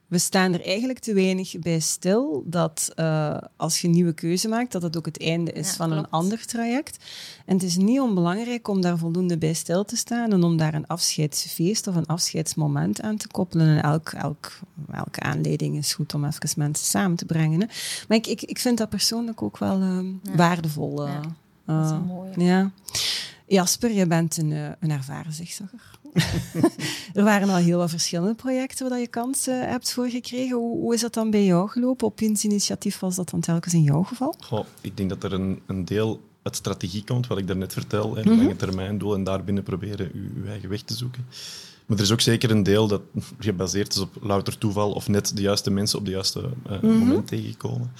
we 0.09 0.19
staan 0.19 0.53
er 0.53 0.65
eigenlijk 0.65 0.99
te 0.99 1.15
weinig 1.15 1.59
bij 1.59 1.81
stil 1.81 2.43
dat 2.47 2.93
eh, 2.95 3.39
als 3.57 3.81
je 3.81 3.87
een 3.87 3.95
nieuwe 3.95 4.13
keuze 4.13 4.49
maakt, 4.49 4.73
dat 4.73 4.83
het 4.83 4.97
ook 4.97 5.07
het 5.07 5.21
einde 5.21 5.53
is 5.53 5.69
Ja, 5.69 5.75
van 5.75 5.93
een 5.93 6.11
ander 6.11 6.47
traject. 6.47 7.05
En 7.47 7.55
het 7.55 7.63
is 7.63 7.77
niet 7.77 8.01
onbelangrijk 8.01 8.69
om 8.69 8.81
daar 8.81 8.99
voldoende 8.99 9.39
bij 9.39 9.53
stil 9.53 9.85
te 9.85 9.97
staan 9.97 10.33
en 10.33 10.43
om 10.43 10.57
daar 10.57 10.75
een 10.75 10.87
afscheidsfeest 10.87 11.87
of 11.87 11.95
een 11.95 12.07
afscheidsmoment 12.07 13.01
aan 13.01 13.17
te 13.17 13.29
koppelen. 13.29 13.67
En 13.77 13.83
elk, 13.83 14.09
elk, 14.09 14.59
elke 14.93 15.21
aanleiding 15.21 15.77
is 15.77 15.95
goed 15.95 16.15
om 16.15 16.25
even 16.25 16.49
mensen 16.57 16.87
samen 16.87 17.17
te 17.17 17.25
brengen. 17.25 17.61
Hè. 17.61 17.67
Maar 18.09 18.17
ik, 18.17 18.27
ik, 18.27 18.43
ik 18.43 18.59
vind 18.59 18.79
dat 18.79 18.89
persoonlijk 18.89 19.43
ook 19.43 19.59
wel 19.59 19.81
ehm, 19.81 20.07
waardevol. 20.37 21.07
eh, 21.07 21.21
dat 21.67 21.85
is 21.85 21.91
eh, 21.91 22.07
mooie. 22.07 22.33
ja. 22.37 22.71
Jasper, 23.47 23.93
je 23.93 24.07
bent 24.07 24.37
een, 24.37 24.53
eh, 24.53 24.71
een 24.81 24.91
ervaren. 24.91 25.33
er 27.15 27.25
waren 27.25 27.49
al 27.49 27.57
heel 27.57 27.79
wat 27.79 27.91
verschillende 27.91 28.35
projecten 28.35 28.89
waar 28.89 28.99
je 28.99 29.07
kansen 29.07 29.69
hebt 29.69 29.93
voor 29.93 30.09
gekregen. 30.09 30.57
Hoe, 30.57 30.79
hoe 30.81 30.95
is 30.95 31.01
dat 31.01 31.15
dan 31.15 31.31
bij 31.31 31.45
jou 31.45 31.69
gelopen? 31.69 32.07
Op 32.07 32.19
wiens 32.19 32.45
initiatief 32.45 32.99
was 32.99 33.15
dat 33.17 33.31
dan 33.31 33.41
telkens 33.41 33.75
in 33.75 33.83
jouw 33.83 34.03
geval? 34.03 34.35
Goh, 34.41 34.65
ik 34.81 34.97
denk 34.97 35.09
dat 35.09 35.25
er 35.25 35.33
een, 35.33 35.61
een 35.67 35.85
deel 35.85 36.21
uit 36.43 36.57
strategie 36.57 37.05
komt, 37.05 37.27
wat 37.27 37.39
ik 37.39 37.47
daarnet 37.47 37.73
vertel, 37.73 38.15
hè, 38.17 38.21
Mhm. 38.23 38.31
een 38.33 38.37
lange 38.39 38.57
termijn 38.57 38.99
doel 38.99 39.15
en 39.15 39.25
daarbinnen 39.25 39.63
proberen 39.63 40.11
uw, 40.15 40.29
uw 40.43 40.47
eigen 40.49 40.69
weg 40.69 40.83
te 40.83 40.95
zoeken. 40.95 41.27
Maar 41.87 41.97
er 41.97 42.03
is 42.03 42.13
ook 42.13 42.21
zeker 42.21 42.51
een 42.51 42.63
deel 42.63 42.87
dat 42.87 43.01
gebaseerd 43.39 43.95
is 43.95 44.01
op 44.01 44.17
louter 44.23 44.59
toeval 44.59 44.93
of 44.93 45.09
net 45.09 45.37
de 45.37 45.43
juiste 45.43 45.71
mensen 45.71 45.99
op 45.99 46.05
de 46.05 46.11
juiste 46.11 46.41
eh, 46.69 46.81
Mhm. 46.83 46.97
moment 46.99 47.27
tegenkomen. 47.27 47.93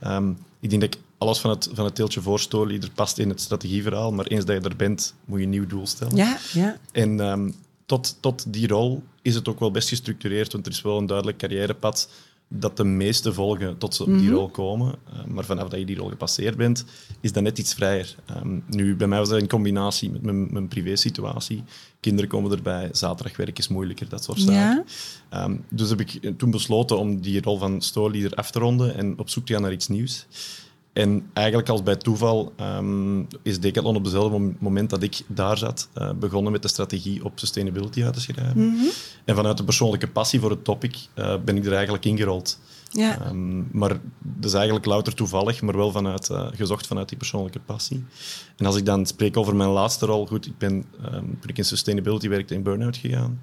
Ehm, 0.00 0.30
ik 0.60 0.70
denk 0.70 0.82
dat 0.82 0.94
ik 0.94 1.00
alles 1.18 1.38
van 1.38 1.50
het, 1.50 1.68
van 1.72 1.84
het 1.84 1.94
teeltje 1.94 2.20
voorstoorlieder 2.20 2.90
past 2.90 3.18
in 3.18 3.28
het 3.28 3.40
strategieverhaal, 3.40 4.12
maar 4.12 4.26
eens 4.26 4.44
dat 4.44 4.62
je 4.62 4.68
er 4.68 4.76
bent, 4.76 5.14
moet 5.24 5.38
je 5.38 5.44
een 5.44 5.50
nieuw 5.50 5.66
doel 5.66 5.86
stellen. 5.86 6.16
Ja, 6.16 6.36
ja. 6.52 6.76
En 6.92 7.20
ehm, 7.20 7.50
tot, 7.86 8.16
tot 8.20 8.52
die 8.52 8.68
rol 8.68 9.02
is 9.22 9.34
het 9.34 9.48
ook 9.48 9.60
wel 9.60 9.70
best 9.70 9.88
gestructureerd, 9.88 10.52
want 10.52 10.66
er 10.66 10.72
is 10.72 10.82
wel 10.82 10.98
een 10.98 11.06
duidelijk 11.06 11.38
carrièrepad 11.38 12.08
dat 12.48 12.76
de 12.76 12.84
meesten 12.84 13.34
volgen 13.34 13.78
tot 13.78 13.94
ze 13.94 14.02
op 14.02 14.18
die 14.18 14.30
rol 14.30 14.48
komen. 14.48 14.94
Uh, 15.12 15.24
maar 15.24 15.44
vanaf 15.44 15.68
dat 15.68 15.78
je 15.78 15.86
die 15.86 15.96
rol 15.96 16.08
gepasseerd 16.08 16.56
bent, 16.56 16.84
is 17.20 17.32
dat 17.32 17.42
net 17.42 17.58
iets 17.58 17.74
vrijer. 17.74 18.16
Um, 18.36 18.64
nu, 18.66 18.96
bij 18.96 19.06
mij 19.06 19.18
was 19.18 19.28
dat 19.28 19.40
in 19.40 19.48
combinatie 19.48 20.10
met 20.10 20.22
mijn, 20.22 20.52
mijn 20.52 20.68
privésituatie. 20.68 21.64
Kinderen 22.00 22.30
komen 22.30 22.52
erbij, 22.52 22.88
zaterdag 22.92 23.36
werk 23.36 23.58
is 23.58 23.68
moeilijker, 23.68 24.08
dat 24.08 24.24
soort 24.24 24.40
zaken. 24.40 24.84
Ja. 25.30 25.44
Um, 25.44 25.64
dus 25.68 25.88
heb 25.88 26.00
ik 26.00 26.38
toen 26.38 26.50
besloten 26.50 26.98
om 26.98 27.20
die 27.20 27.42
rol 27.42 27.58
van 27.58 27.82
stoorleader 27.82 28.34
af 28.34 28.50
te 28.50 28.58
ronden 28.58 28.94
en 28.94 29.18
op 29.18 29.28
zoek 29.28 29.46
te 29.46 29.52
gaan 29.52 29.62
naar 29.62 29.72
iets 29.72 29.88
nieuws. 29.88 30.26
En 30.96 31.30
eigenlijk 31.32 31.68
als 31.68 31.82
bij 31.82 31.96
toeval 31.96 32.52
um, 32.60 33.26
is 33.42 33.60
Decathlon 33.60 33.96
op 33.96 34.04
dezelfde 34.04 34.52
moment 34.58 34.90
dat 34.90 35.02
ik 35.02 35.22
daar 35.26 35.58
zat, 35.58 35.88
uh, 35.98 36.10
begonnen 36.12 36.52
met 36.52 36.62
de 36.62 36.68
strategie 36.68 37.24
op 37.24 37.38
sustainability 37.38 38.04
uit 38.04 38.14
te 38.14 38.20
schrijven. 38.20 38.60
Mm 38.60 38.78
-hmm. 38.78 38.90
En 39.24 39.34
vanuit 39.34 39.56
de 39.56 39.64
persoonlijke 39.64 40.08
passie 40.08 40.40
voor 40.40 40.50
het 40.50 40.64
topic 40.64 40.96
uh, 41.14 41.34
ben 41.44 41.56
ik 41.56 41.66
er 41.66 41.72
eigenlijk 41.72 42.04
ingerold. 42.04 42.58
Ja. 42.90 43.20
Ehm, 43.20 43.78
maar 43.78 44.00
dat 44.18 44.44
is 44.44 44.54
eigenlijk 44.54 44.86
louter 44.86 45.14
toevallig, 45.14 45.62
maar 45.62 45.76
wel 45.76 45.90
vanuit, 45.90 46.28
uh, 46.30 46.46
gezocht 46.54 46.86
vanuit 46.86 47.08
die 47.08 47.18
persoonlijke 47.18 47.60
passie. 47.60 48.04
En 48.56 48.66
als 48.66 48.76
ik 48.76 48.84
dan 48.84 49.06
spreek 49.06 49.36
over 49.36 49.56
mijn 49.56 49.70
laatste 49.70 50.06
rol, 50.06 50.26
goed, 50.26 50.46
ik 50.46 50.58
ben 50.58 50.72
um, 50.72 51.38
toen 51.40 51.50
ik 51.50 51.58
in 51.58 51.64
sustainability 51.64 52.28
werkte 52.28 52.54
in 52.54 52.62
burn-out 52.62 52.96
gegaan. 52.96 53.40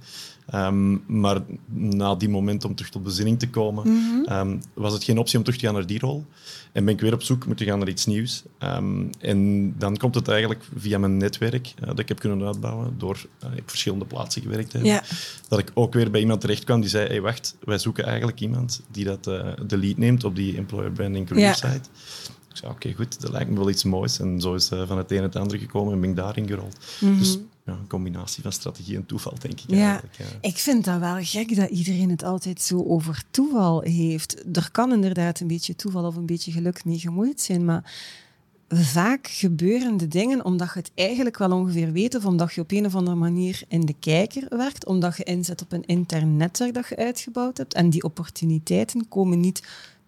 Um, 0.55 1.03
maar 1.07 1.41
na 1.67 2.15
die 2.15 2.29
moment 2.29 2.65
om 2.65 2.75
terug 2.75 2.91
tot 2.91 3.03
bezinning 3.03 3.39
te 3.39 3.49
komen, 3.49 3.87
mm 3.87 4.25
-hmm. 4.25 4.59
was 4.73 4.93
het 4.93 5.03
geen 5.03 5.17
optie 5.17 5.37
om 5.37 5.43
terug 5.43 5.59
te 5.59 5.65
gaan 5.65 5.75
naar 5.75 5.85
die 5.85 5.99
rol. 5.99 6.25
En 6.71 6.85
ben 6.85 6.93
ik 6.93 7.01
weer 7.01 7.13
op 7.13 7.23
zoek 7.23 7.45
moeten 7.45 7.65
gaan 7.65 7.79
naar 7.79 7.87
iets 7.87 8.05
nieuws. 8.05 8.43
Um, 8.59 9.09
en 9.19 9.73
dan 9.77 9.97
komt 9.97 10.15
het 10.15 10.27
eigenlijk 10.27 10.63
via 10.75 10.97
mijn 10.97 11.17
netwerk 11.17 11.73
uh, 11.79 11.87
dat 11.87 11.99
ik 11.99 12.07
heb 12.07 12.19
kunnen 12.19 12.45
uitbouwen 12.47 12.95
door 12.97 13.25
uh, 13.43 13.49
op 13.57 13.69
verschillende 13.69 14.05
plaatsen 14.05 14.41
gewerkt 14.41 14.69
te 14.69 14.77
hebben. 14.77 14.95
Ja. 14.95 15.03
Dat 15.47 15.59
ik 15.59 15.71
ook 15.73 15.93
weer 15.93 16.11
bij 16.11 16.21
iemand 16.21 16.41
terecht 16.41 16.63
kwam 16.63 16.81
die 16.81 16.89
zei, 16.89 17.07
hey, 17.07 17.21
wacht, 17.21 17.55
wij 17.63 17.77
zoeken 17.77 18.05
eigenlijk 18.05 18.39
iemand 18.39 18.81
die 18.91 19.05
dat, 19.05 19.27
de 19.67 19.77
lead 19.77 19.97
neemt 19.97 20.23
op 20.23 20.35
die 20.35 20.57
employer 20.57 20.91
branding 20.91 21.27
career 21.27 21.55
site. 21.55 21.89
Ik 22.49 22.59
zei, 22.59 22.71
oké, 22.71 22.87
okay, 22.87 22.93
goed, 22.93 23.21
dat 23.21 23.31
lijkt 23.31 23.49
me 23.49 23.55
wel 23.55 23.69
iets 23.69 23.83
moois. 23.83 24.19
En 24.19 24.41
zo 24.41 24.53
is 24.53 24.67
van 24.67 24.97
het 24.97 25.11
een 25.11 25.23
het 25.23 25.35
andere 25.35 25.59
gekomen 25.59 25.93
en 25.93 25.99
ben 25.99 26.09
ik 26.09 26.15
daarin 26.15 26.47
gerold. 26.47 26.77
Mm 26.99 27.09
-hmm. 27.09 27.19
Dus 27.19 27.37
ja, 27.65 27.73
een 27.73 27.87
combinatie 27.87 28.43
van 28.43 28.51
strategie 28.51 28.95
en 28.95 29.05
toeval, 29.05 29.33
denk 29.39 29.59
ik. 29.59 29.69
Ja, 29.69 30.01
ja, 30.17 30.25
ik 30.41 30.57
vind 30.57 30.85
dat 30.85 30.99
wel 30.99 31.15
gek 31.19 31.55
dat 31.55 31.69
iedereen 31.69 32.09
het 32.09 32.23
altijd 32.23 32.61
zo 32.61 32.83
over 32.83 33.23
toeval 33.31 33.81
heeft. 33.81 34.43
Er 34.53 34.69
kan 34.71 34.93
inderdaad 34.93 35.39
een 35.39 35.47
beetje 35.47 35.75
toeval 35.75 36.05
of 36.05 36.15
een 36.15 36.25
beetje 36.25 36.51
geluk 36.51 36.85
mee 36.85 36.99
gemoeid 36.99 37.41
zijn, 37.41 37.65
maar 37.65 37.93
vaak 38.75 39.27
gebeuren 39.27 39.97
de 39.97 40.07
dingen 40.07 40.45
omdat 40.45 40.73
je 40.73 40.79
het 40.79 40.91
eigenlijk 40.95 41.37
wel 41.37 41.51
ongeveer 41.51 41.91
weet 41.91 42.15
of 42.15 42.25
omdat 42.25 42.53
je 42.53 42.61
op 42.61 42.71
een 42.71 42.85
of 42.85 42.95
andere 42.95 43.17
manier 43.17 43.61
in 43.67 43.81
de 43.81 43.95
kijker 43.99 44.45
werkt, 44.49 44.85
omdat 44.85 45.17
je 45.17 45.23
inzet 45.23 45.61
op 45.61 45.71
een 45.71 45.85
intern 45.85 46.37
netwerk 46.37 46.73
dat 46.73 46.87
je 46.87 46.95
uitgebouwd 46.95 47.57
hebt. 47.57 47.73
En 47.73 47.89
die 47.89 48.03
opportuniteiten 48.03 49.07
komen 49.07 49.39
niet 49.39 49.63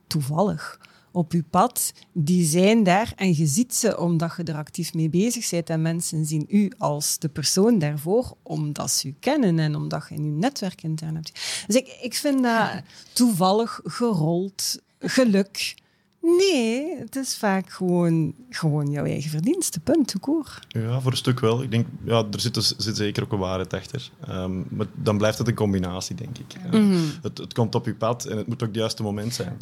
toevallig 0.07 0.79
op 1.12 1.31
je 1.31 1.43
pad, 1.50 1.93
die 2.12 2.45
zijn 2.45 2.84
daar 2.84 3.13
en 3.15 3.36
je 3.36 3.45
ziet 3.45 3.75
ze 3.75 4.00
omdat 4.00 4.34
je 4.38 4.43
er 4.43 4.55
actief 4.55 4.93
mee 4.93 5.10
bezig 5.10 5.50
bent 5.50 5.69
en 5.69 5.81
mensen 5.81 6.25
zien 6.25 6.45
u 6.50 6.72
als 6.77 7.19
de 7.19 7.29
persoon 7.29 7.79
daarvoor 7.79 8.36
omdat 8.43 8.91
ze 8.91 9.07
u 9.07 9.15
kennen 9.19 9.60
en 9.60 9.75
omdat 9.75 10.05
je 10.10 10.15
in 10.15 10.25
je 10.25 10.31
netwerk 10.31 10.84
intern 10.84 11.15
hebt. 11.15 11.63
Dus 11.67 11.75
ik, 11.75 11.98
ik 12.01 12.13
vind 12.13 12.43
dat 12.43 12.69
toevallig 13.13 13.79
gerold 13.84 14.79
geluk 15.00 15.75
Nee, 16.25 16.98
het 17.00 17.15
is 17.15 17.38
vaak 17.38 17.70
gewoon, 17.70 18.34
gewoon 18.50 18.91
jouw 18.91 19.05
eigen 19.05 19.29
verdienste, 19.29 19.79
punt, 19.79 20.13
koer. 20.20 20.60
Ja, 20.67 21.01
voor 21.01 21.12
een 21.12 21.17
stuk 21.17 21.39
wel. 21.39 21.63
Ik 21.63 21.72
denk, 21.72 21.88
ja, 22.03 22.25
er 22.32 22.39
zit, 22.39 22.53
dus, 22.53 22.75
zit 22.77 22.96
zeker 22.96 23.24
ook 23.24 23.32
een 23.32 23.39
waarheid 23.39 23.74
achter. 23.74 24.12
Um, 24.29 24.65
maar 24.70 24.86
dan 24.94 25.17
blijft 25.17 25.38
het 25.38 25.48
een 25.48 25.53
combinatie, 25.53 26.15
denk 26.15 26.38
ik. 26.38 26.55
Mm 26.65 26.72
-hmm. 26.72 27.12
het, 27.22 27.38
het, 27.38 27.53
komt 27.53 27.75
op 27.75 27.86
je 27.86 27.96
pad 27.96 28.25
en 28.25 28.38
het 28.38 28.48
moet 28.48 28.62
ook 28.62 28.67
het 28.67 28.77
juiste 28.77 29.03
moment 29.03 29.34
zijn. 29.34 29.58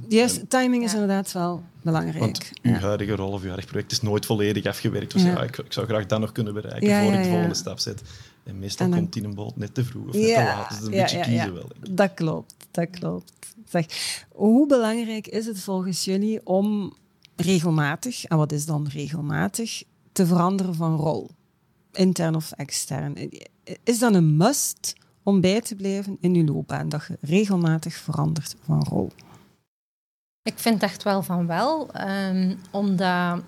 Timing 0.48 0.84
is 0.84 0.94
inderdaad 0.94 1.32
wel 1.32 1.64
belangrijk. 1.82 2.20
Want 2.20 2.52
uw 2.62 2.72
ja. 2.72 2.80
huidige 2.80 3.16
rol 3.16 3.32
of 3.32 3.42
uw 3.42 3.48
huidig 3.48 3.66
project 3.66 3.92
is 3.92 4.02
nooit 4.02 4.26
volledig 4.26 4.66
afgewerkt. 4.66 5.14
Dus 5.14 5.24
ja. 5.24 5.42
ik, 5.42 5.58
ik, 5.58 5.74
zou 5.74 5.88
graag 5.88 6.06
dat 6.06 6.20
nog 6.20 6.32
kunnen 6.32 6.54
bereiken 6.54 7.04
voor 7.04 7.14
ik 7.14 7.24
de 7.24 7.30
volgende 7.30 7.56
stap 7.56 7.80
zet. 7.80 8.02
En 8.44 8.60
meestal 8.60 8.86
en 8.86 8.92
dan... 8.92 9.00
komt 9.00 9.14
die 9.14 9.24
een 9.24 9.36
boot 9.36 9.58
net 9.58 9.74
te 9.74 9.86
vroeg 9.86 10.08
of 10.08 10.14
net 10.14 10.36
te 10.36 10.44
laat. 10.44 10.70
Dus 10.70 10.82
een 10.82 10.92
beetje 10.92 11.20
kiezen 11.20 11.54
wel. 11.54 11.70
Dat 11.90 12.14
klopt, 12.14 12.56
dat 12.72 12.90
klopt. 12.90 13.53
Hoe 14.32 14.68
belangrijk 14.68 15.28
is 15.28 15.46
het 15.46 15.60
volgens 15.60 16.06
jullie 16.06 16.46
om 16.46 16.94
regelmatig, 17.36 18.26
en 18.26 18.38
wat 18.38 18.52
is 18.52 18.66
dan 18.66 18.88
regelmatig, 18.88 19.84
te 20.12 20.26
veranderen 20.26 20.76
van 20.76 20.96
rol? 20.96 21.30
Intern 21.92 22.36
of 22.36 22.52
extern. 22.52 23.30
Is 23.84 24.00
dat 24.00 24.14
een 24.14 24.38
must 24.38 24.94
om 25.24 25.42
bij 25.42 25.62
te 25.62 25.76
blijven 25.76 26.18
in 26.20 26.34
je 26.34 26.44
loopbaan, 26.44 26.90
dat 26.90 27.06
je 27.08 27.18
regelmatig 27.22 27.94
verandert 27.94 28.56
van 28.66 28.84
rol? 28.90 29.12
Ik 30.42 30.60
vind 30.60 30.84
echt 30.84 31.04
wel 31.04 31.24
van 31.24 31.48
wel, 31.48 31.90
um, 32.02 32.60
omdat 32.72 33.42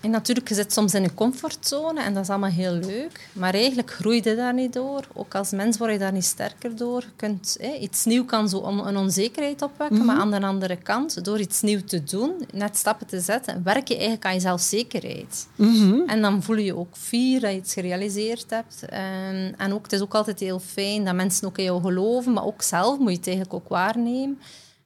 en 0.00 0.10
natuurlijk, 0.10 0.48
je 0.48 0.54
zit 0.54 0.72
soms 0.72 0.94
in 0.94 1.04
een 1.04 1.14
comfortzone 1.14 2.02
en 2.02 2.14
dat 2.14 2.22
is 2.22 2.28
allemaal 2.28 2.50
heel 2.50 2.72
leuk. 2.72 3.28
Maar 3.32 3.54
eigenlijk 3.54 3.90
groei 3.90 4.20
je 4.24 4.36
daar 4.36 4.54
niet 4.54 4.72
door. 4.72 5.04
Ook 5.12 5.34
als 5.34 5.50
mens 5.50 5.78
word 5.78 5.92
je 5.92 5.98
daar 5.98 6.12
niet 6.12 6.24
sterker 6.24 6.76
door. 6.76 7.00
Je 7.00 7.12
kunt, 7.16 7.58
iets 7.80 8.04
nieuw 8.04 8.24
kan 8.24 8.48
zo 8.48 8.62
een 8.62 8.96
onzekerheid 8.96 9.62
opwekken, 9.62 9.96
mm 9.96 10.02
-hmm. 10.02 10.16
maar 10.16 10.20
aan 10.20 10.30
de 10.30 10.46
andere 10.46 10.76
kant, 10.76 11.24
door 11.24 11.40
iets 11.40 11.60
nieuws 11.60 11.82
te 11.86 12.04
doen, 12.04 12.32
net 12.52 12.76
stappen 12.76 13.06
te 13.06 13.20
zetten, 13.20 13.62
werk 13.64 13.88
je 13.88 13.94
eigenlijk 13.94 14.24
aan 14.24 14.34
je 14.34 14.40
zelfzekerheid. 14.40 15.46
Mm 15.54 15.74
-hmm. 15.74 16.08
En 16.08 16.20
dan 16.20 16.42
voel 16.42 16.56
je 16.56 16.64
je 16.64 16.76
ook 16.76 16.96
fier 16.96 17.40
dat 17.40 17.50
je 17.50 17.56
iets 17.56 17.72
gerealiseerd 17.72 18.50
hebt. 18.50 18.84
En, 18.88 19.54
en 19.56 19.72
ook, 19.72 19.82
het 19.82 19.92
is 19.92 20.00
ook 20.00 20.14
altijd 20.14 20.40
heel 20.40 20.60
fijn 20.60 21.04
dat 21.04 21.14
mensen 21.14 21.46
ook 21.46 21.58
in 21.58 21.64
jou 21.64 21.82
geloven, 21.82 22.32
maar 22.32 22.44
ook 22.44 22.62
zelf 22.62 22.98
moet 22.98 23.10
je 23.10 23.16
het 23.16 23.26
eigenlijk 23.26 23.54
ook 23.54 23.68
waarnemen. 23.68 24.38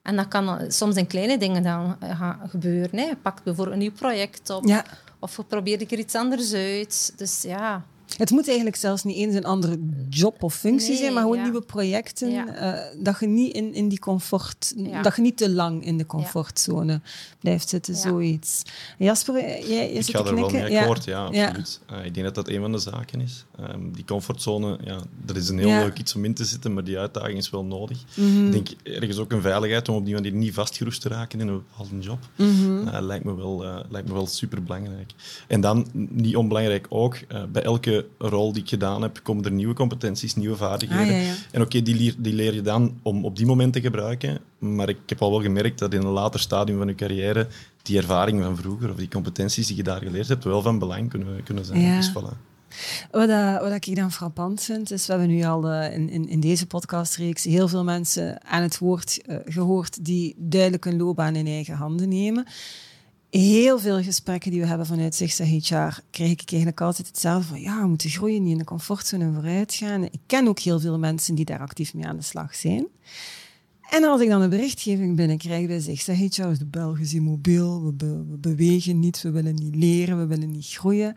En 0.03 0.17
dat 0.17 0.29
kan 0.29 0.61
soms 0.69 0.97
in 0.97 1.07
kleine 1.07 1.39
dingen 1.39 1.63
dan 1.63 1.97
gaan 2.01 2.41
gebeuren. 2.49 2.99
Hè. 2.99 3.05
Je 3.05 3.17
pakt 3.17 3.43
bijvoorbeeld 3.43 3.77
een 3.77 3.83
nieuw 3.83 3.93
project 3.93 4.51
op. 4.51 4.65
Ja. 4.67 4.85
Of 5.25 5.39
probeer 5.49 5.81
ik 5.81 5.91
er 5.91 5.99
iets 5.99 6.15
anders 6.15 6.53
uit. 6.53 7.13
Dus 7.17 7.43
ja, 7.43 7.85
het 8.17 8.31
moet 8.31 8.47
eigenlijk 8.47 8.77
zelfs 8.77 9.05
niet 9.05 9.17
eens 9.17 9.35
een 9.35 9.45
andere 9.45 9.79
job 10.09 10.43
of 10.43 10.55
functie 10.55 10.89
nee, 10.89 10.99
zijn, 10.99 11.13
maar 11.13 11.23
gewoon 11.23 11.37
ja. 11.37 11.43
nieuwe 11.43 11.61
projecten. 11.61 12.31
Ja. 12.31 12.75
Uh, 12.75 13.03
dat 13.05 13.21
je 13.21 13.27
niet 13.27 13.55
in, 13.55 13.75
in 13.75 13.89
die 13.89 13.99
comfort, 13.99 14.75
ja. 14.77 15.03
dat 15.03 15.17
je 15.17 15.23
niet 15.23 15.37
te 15.37 15.51
lang 15.51 15.85
in 15.85 15.99
de 15.99 16.07
comfortzone 16.07 17.01
blijft 17.41 17.69
zitten, 17.69 17.97
zoiets. 17.97 18.63
Jasper, 18.99 19.35
jij, 19.69 19.91
ik 19.91 20.03
zit 20.03 20.17
ga 20.17 20.25
er 20.25 20.35
wel 20.35 20.51
mee 20.51 20.79
akkoord, 20.81 21.05
ja, 21.05 21.25
absoluut. 21.25 21.81
Uh, 21.93 22.05
ik 22.05 22.15
denk 22.15 22.27
dat 22.27 22.35
dat 22.35 22.49
een 22.49 22.61
van 22.61 22.73
de 22.73 22.79
zaken 22.79 23.21
is. 23.21 23.45
Um, 23.61 23.93
die 23.93 24.05
comfortzone, 24.05 24.79
ja, 24.85 24.99
dat 25.25 25.37
is 25.37 25.49
een 25.49 25.59
heel 25.59 25.69
leuk 25.69 25.99
iets 25.99 26.15
om 26.15 26.25
in 26.25 26.35
te 26.35 26.45
zitten, 26.45 26.75
maar 26.75 26.85
die 26.85 26.99
uitdaging 26.99 27.39
is 27.39 27.51
wel 27.51 27.65
nodig. 27.65 28.05
Mm 28.15 28.37
-hmm. 28.37 28.47
Ik 28.47 28.53
denk 28.53 28.69
ergens 28.83 29.19
ook 29.19 29.33
een 29.33 29.43
veiligheid 29.43 29.89
om 29.89 29.97
op 29.97 30.05
die 30.05 30.15
manier 30.15 30.33
niet 30.33 30.55
vastgeroest 30.55 31.01
te 31.01 31.09
raken 31.09 31.41
in 31.41 31.49
een 31.49 31.63
bepaalde 31.69 31.99
job. 31.99 32.19
Mm 32.37 32.57
-hmm. 32.57 32.89
uh, 32.89 32.99
lijkt, 33.01 33.25
me 33.25 33.35
wel, 33.35 33.65
lijkt 33.89 34.09
me 34.09 34.15
wel 34.15 34.27
super 34.27 34.63
belangrijk. 34.63 35.13
En 35.47 35.61
dan, 35.61 35.87
niet 35.93 36.37
onbelangrijk 36.37 36.87
ook, 36.89 37.19
bij 37.53 37.63
elke 37.63 38.04
rol 38.19 38.53
die 38.53 38.63
ik 38.63 38.69
gedaan 38.69 39.03
heb, 39.03 39.21
komen 39.23 39.45
er 39.45 39.53
nieuwe 39.53 39.75
competenties, 39.75 40.35
nieuwe 40.35 40.57
vaardigheden. 40.57 41.15
Ah, 41.15 41.21
ja, 41.21 41.27
ja. 41.27 41.35
En 41.51 41.61
oké, 41.61 41.61
okay, 41.61 41.83
die, 41.83 41.95
leer, 41.95 42.15
die 42.19 42.35
leer 42.35 42.55
je 42.55 42.63
dan 42.63 42.99
om 43.03 43.25
op 43.25 43.37
die 43.37 43.47
moment 43.47 43.73
te 43.73 43.81
gebruiken. 43.81 44.39
Maar 44.59 44.89
ik 44.89 44.99
heb 45.07 45.23
al 45.23 45.31
wel 45.31 45.43
gemerkt 45.43 45.79
dat 45.79 45.95
in 45.95 46.01
een 46.01 46.07
later 46.07 46.41
stadium 46.41 46.79
van 46.79 46.87
je 46.87 46.95
carrière 46.95 47.47
die 47.83 47.97
ervaring 47.97 48.43
van 48.43 48.57
vroeger 48.57 48.91
of 48.91 48.97
die 48.97 49.09
competenties 49.09 49.67
die 49.67 49.77
je 49.77 49.83
daar 49.83 50.03
geleerd 50.03 50.29
hebt, 50.29 50.45
wel 50.45 50.63
van 50.63 50.79
belang 50.79 51.11
kunnen, 51.11 51.43
kunnen 51.43 51.65
zijn. 51.65 51.81
Ja. 51.81 51.97
Dus 51.97 52.11
voilà. 52.11 52.53
Wat, 53.11 53.29
dat, 53.29 53.61
wat 53.61 53.73
ik 53.73 53.97
dan 53.97 54.13
frappant 54.13 54.63
vind, 54.63 54.91
is 54.91 55.07
we 55.07 55.13
hebben 55.13 55.31
nu 55.31 55.45
al 55.45 55.73
uh, 55.73 55.93
in, 55.93 56.11
in, 56.11 56.29
in, 56.29 56.41
deze 56.41 56.67
podcastreeks 56.67 57.45
heel 57.45 57.69
veel 57.69 57.85
mensen 57.85 58.45
aan 58.45 58.63
het 58.63 58.79
woord 58.79 59.21
uh, 59.27 59.37
gehoord 59.45 60.05
die 60.05 60.35
duidelijk 60.39 60.85
een 60.85 60.97
loopbaan 60.97 61.37
in 61.37 61.47
eigen 61.47 61.75
handen 61.75 62.09
nemen 62.09 62.47
heel 63.41 63.79
veel 63.79 64.03
gesprekken 64.03 64.51
die 64.51 64.61
we 64.61 64.67
hebben 64.67 64.87
vanuit 64.87 65.15
Zigzag 65.15 65.47
HR, 65.47 66.01
krijg 66.11 66.31
ik 66.31 66.51
eigenlijk 66.51 66.81
altijd 66.81 67.07
hetzelfde 67.07 67.49
van, 67.49 67.61
ja, 67.61 67.81
we 67.81 67.87
moeten 67.87 68.11
groeien, 68.11 68.43
niet 68.43 68.53
in 68.53 68.59
de 68.59 68.65
comfortzone 68.65 69.33
vooruit 69.33 69.75
gaan. 69.75 70.03
Ik 70.03 70.21
ken 70.27 70.49
ook 70.49 70.59
heel 70.59 70.81
veel 70.81 70.99
mensen 70.99 71.35
die 71.35 71.45
daar 71.45 71.59
actief 71.59 71.95
mee 71.95 72.07
aan 72.07 72.17
de 72.17 72.23
slag 72.23 72.55
zijn. 72.55 72.87
En 73.91 74.05
als 74.05 74.21
ik 74.21 74.29
dan 74.29 74.43
een 74.43 74.51
berichtgeving 74.51 75.17
binnenkrijg 75.17 75.67
bij 75.67 75.81
Zigzag 75.81 76.17
HR, 76.17 76.43
is 76.43 76.59
de 76.59 76.67
Belgische 76.67 77.21
mobiel, 77.21 77.85
we, 77.85 77.93
be 77.93 78.25
we, 78.31 78.37
bewegen 78.37 78.99
niet, 78.99 79.23
we 79.23 79.31
willen 79.31 79.55
niet 79.55 79.75
leren, 79.75 80.19
we 80.19 80.27
willen 80.27 80.51
niet 80.51 80.67
groeien. 80.67 81.17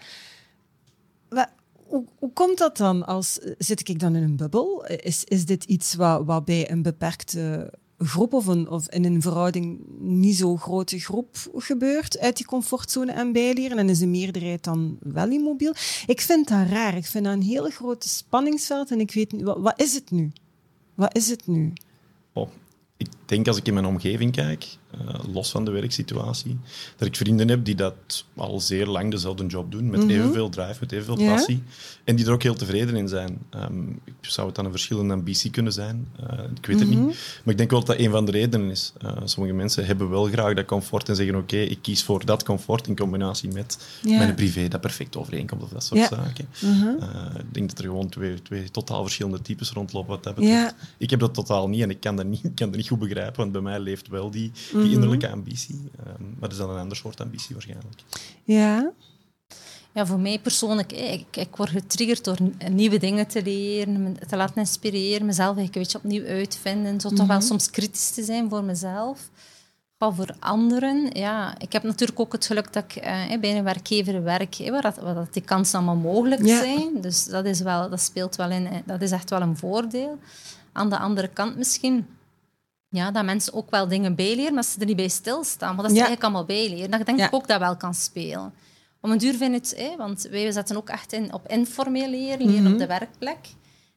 Maar, 1.29 1.53
hoe, 1.87 2.05
komt 2.33 2.57
dat 2.57 2.77
dan? 2.77 3.05
Als, 3.05 3.39
zit 3.57 3.89
ik 3.89 3.99
dan 3.99 4.15
in 4.15 4.23
een 4.23 4.35
bubbel? 4.35 4.85
Is, 4.85 5.23
is 5.23 5.45
dit 5.45 5.63
iets 5.63 5.95
wat, 5.95 6.25
wat 6.25 6.45
bij 6.45 6.71
een 6.71 6.81
beperkte 6.81 7.73
groep 7.97 8.33
of, 8.33 8.45
een, 8.47 8.69
of 8.69 8.89
in 8.89 9.05
een 9.05 9.21
verhouding 9.21 9.79
niet 9.99 10.35
zo 10.35 10.55
grote 10.55 10.99
groep 10.99 11.35
gebeurt 11.55 12.19
uit 12.19 12.37
die 12.37 12.45
comfortzone 12.45 13.11
en 13.11 13.31
bijleren 13.31 13.77
en 13.77 13.89
is 13.89 13.99
de 13.99 14.07
meerderheid 14.07 14.63
dan 14.63 14.97
wel 14.99 15.29
immobiel. 15.29 15.73
Ik 16.05 16.21
vind 16.21 16.47
dat 16.47 16.67
raar. 16.67 16.97
Ik 16.97 17.05
vind 17.05 17.25
dat 17.25 17.33
een 17.33 17.41
hele 17.41 17.69
grote 17.69 18.09
spanningsveld 18.09 18.91
en 18.91 18.99
ik 18.99 19.11
weet 19.11 19.31
niet, 19.31 19.41
wat, 19.41 19.59
wat 19.59 19.81
is 19.81 19.93
het 19.93 20.11
nu? 20.11 20.31
Wat 20.95 21.15
is 21.15 21.29
het 21.29 21.47
nu? 21.47 21.73
Oh, 22.33 22.49
ik 22.97 23.07
denk 23.27 23.47
als 23.47 23.57
ik 23.57 23.67
in 23.67 23.73
mijn 23.73 23.85
omgeving 23.85 24.31
kijk, 24.31 24.77
uh, 25.01 25.33
los 25.33 25.51
van 25.51 25.65
de 25.65 25.71
werksituatie, 25.71 26.57
dat 26.97 27.07
ik 27.07 27.15
vrienden 27.15 27.49
heb 27.49 27.65
die 27.65 27.75
dat 27.75 28.25
al 28.35 28.59
zeer 28.59 28.85
lang 28.85 29.11
dezelfde 29.11 29.45
job 29.45 29.71
doen, 29.71 29.89
met 29.89 29.99
mm 29.99 30.09
-hmm. 30.09 30.17
evenveel 30.17 30.49
drive, 30.49 30.77
met 30.79 30.91
evenveel 30.91 31.19
ja? 31.19 31.33
passie, 31.33 31.63
en 32.03 32.15
die 32.15 32.25
er 32.25 32.31
ook 32.31 32.43
heel 32.43 32.55
tevreden 32.55 32.95
in 32.95 33.07
zijn. 33.07 33.37
Um, 33.55 33.99
zou 34.21 34.47
het 34.47 34.55
dan 34.55 34.65
een 34.65 34.71
verschillende 34.71 35.13
ambitie 35.13 35.51
kunnen 35.51 35.73
zijn? 35.73 36.07
Uh, 36.21 36.39
ik 36.55 36.65
weet 36.65 36.79
het 36.79 36.89
mm 36.89 36.95
-hmm. 36.95 37.05
niet. 37.05 37.41
Maar 37.43 37.53
ik 37.53 37.57
denk 37.57 37.71
wel 37.71 37.79
dat 37.79 37.87
dat 37.87 38.05
een 38.05 38.11
van 38.11 38.25
de 38.25 38.31
redenen 38.31 38.69
is. 38.69 38.93
Uh, 39.03 39.11
sommige 39.23 39.55
mensen 39.55 39.85
hebben 39.85 40.09
wel 40.09 40.25
graag 40.25 40.53
dat 40.53 40.65
comfort 40.65 41.09
en 41.09 41.15
zeggen 41.15 41.35
oké, 41.35 41.43
okay, 41.43 41.65
ik 41.65 41.77
kies 41.81 42.03
voor 42.03 42.25
dat 42.25 42.43
comfort 42.43 42.87
in 42.87 42.95
combinatie 42.95 43.51
met 43.51 43.77
ja. 44.01 44.17
mijn 44.17 44.35
privé 44.35 44.67
dat 44.67 44.81
perfect 44.81 45.17
overeenkomt 45.17 45.63
of 45.63 45.69
dat 45.69 45.83
soort 45.83 45.99
ja. 45.99 46.07
zaken. 46.07 46.47
Mm 46.61 46.81
-hmm. 46.81 46.97
ik 47.37 47.53
denk 47.53 47.69
dat 47.69 47.77
er 47.77 47.83
gewoon 47.83 48.09
twee, 48.09 48.41
twee 48.41 48.71
totaal 48.71 49.01
verschillende 49.01 49.41
types 49.41 49.71
rondlopen 49.71 50.09
wat 50.09 50.23
dat 50.23 50.35
betreft. 50.35 50.75
Ik 50.97 51.09
heb 51.09 51.19
dat 51.19 51.33
totaal 51.33 51.69
niet 51.69 51.81
en 51.81 51.89
ik 51.89 51.99
kan 51.99 52.15
dat 52.15 52.25
niet, 52.25 52.43
ik 52.43 52.55
kan 52.55 52.67
dat 52.67 52.77
niet 52.77 52.87
goed 52.87 52.99
begrijpen, 52.99 53.16
want 53.35 53.51
bij 53.51 53.61
mij 53.61 53.79
leeft 53.79 54.07
wel 54.07 54.31
die, 54.31 54.51
die 54.71 54.81
die 54.81 54.91
innerlijke 54.91 55.29
ambitie. 55.29 55.75
Um, 56.07 56.27
maar 56.29 56.49
dat 56.49 56.51
is 56.51 56.57
dan 56.57 56.69
een 56.69 56.79
ander 56.79 56.97
soort 56.97 57.21
ambitie 57.21 57.53
waarschijnlijk. 57.53 58.01
Ja. 58.43 58.91
Ja, 59.93 60.05
voor 60.05 60.19
mij 60.19 60.39
persoonlijk, 60.39 60.91
ik, 60.91 61.37
ik 61.37 61.55
word 61.55 61.69
getriggerd 61.69 62.23
door 62.23 62.37
nieuwe 62.71 62.97
dingen 62.97 63.27
te 63.27 63.43
leren, 63.43 64.17
te 64.27 64.35
laten 64.35 64.55
inspireren, 64.55 65.25
mezelf 65.25 65.57
een 65.57 65.69
beetje 65.71 65.97
opnieuw 65.97 66.25
uitvinden, 66.25 67.01
zo 67.01 67.09
mm 67.09 67.15
-hmm. 67.15 67.25
toch 67.25 67.27
wel 67.27 67.41
soms 67.47 67.69
kritisch 67.69 68.09
te 68.09 68.23
zijn 68.23 68.49
voor 68.49 68.63
mezelf. 68.63 69.29
Goh, 69.99 70.15
voor 70.15 70.35
anderen, 70.39 71.09
ja. 71.13 71.59
Ik 71.59 71.73
heb 71.73 71.83
natuurlijk 71.83 72.19
ook 72.19 72.31
het 72.31 72.45
geluk 72.45 72.73
dat 72.73 72.83
ik 72.83 72.95
eh, 72.95 73.39
bij 73.39 73.57
een 73.57 73.63
werkgever 73.63 74.23
werk, 74.23 74.57
waar, 74.69 74.81
dat, 74.81 74.97
waar 74.97 75.13
dat 75.13 75.33
die 75.33 75.41
kansen 75.41 75.77
allemaal 75.79 76.11
mogelijk 76.13 76.45
Ja. 76.45 76.57
zijn. 76.57 77.01
Dus 77.01 77.25
dat, 77.25 77.45
is 77.45 77.59
wel, 77.59 77.89
dat 77.89 78.01
speelt 78.01 78.35
wel 78.35 78.51
in, 78.51 78.67
eh, 78.67 78.77
dat 78.85 79.01
is 79.01 79.11
echt 79.11 79.29
wel 79.29 79.41
een 79.41 79.57
voordeel. 79.57 80.19
Aan 80.71 80.89
de 80.89 80.97
andere 80.97 81.27
kant 81.27 81.57
misschien, 81.57 82.05
ja, 82.89 83.11
dat 83.11 83.25
mensen 83.25 83.53
ook 83.53 83.69
wel 83.69 83.87
dingen 83.87 84.15
bijleren, 84.15 84.53
maar 84.53 84.63
ze 84.63 84.79
er 84.79 84.85
niet 84.85 84.95
bij 84.95 85.07
stilstaan. 85.07 85.73
Maar 85.75 85.83
dat 85.83 85.91
ze 85.91 85.97
Ja. 85.97 86.05
eigenlijk 86.05 86.23
allemaal 86.23 86.45
bijleren. 86.45 86.91
Dat 86.91 87.05
denk 87.05 87.19
Ja. 87.19 87.25
ik 87.27 87.33
ook 87.33 87.47
dat 87.47 87.59
wel 87.59 87.75
kan 87.77 87.93
spelen. 87.93 88.53
Om 89.01 89.11
een 89.11 89.17
duur 89.17 89.33
vind 89.35 89.55
ik 89.55 89.61
het, 89.69 89.79
hè, 89.79 89.95
want 89.97 90.27
wij 90.31 90.51
zetten 90.51 90.77
ook 90.77 90.89
echt 90.89 91.13
in 91.13 91.33
op 91.33 91.47
informeel 91.47 92.09
leren, 92.09 92.45
leren 92.45 92.63
Mhm. 92.63 92.73
op 92.73 92.79
de 92.79 92.85
werkplek. 92.87 93.37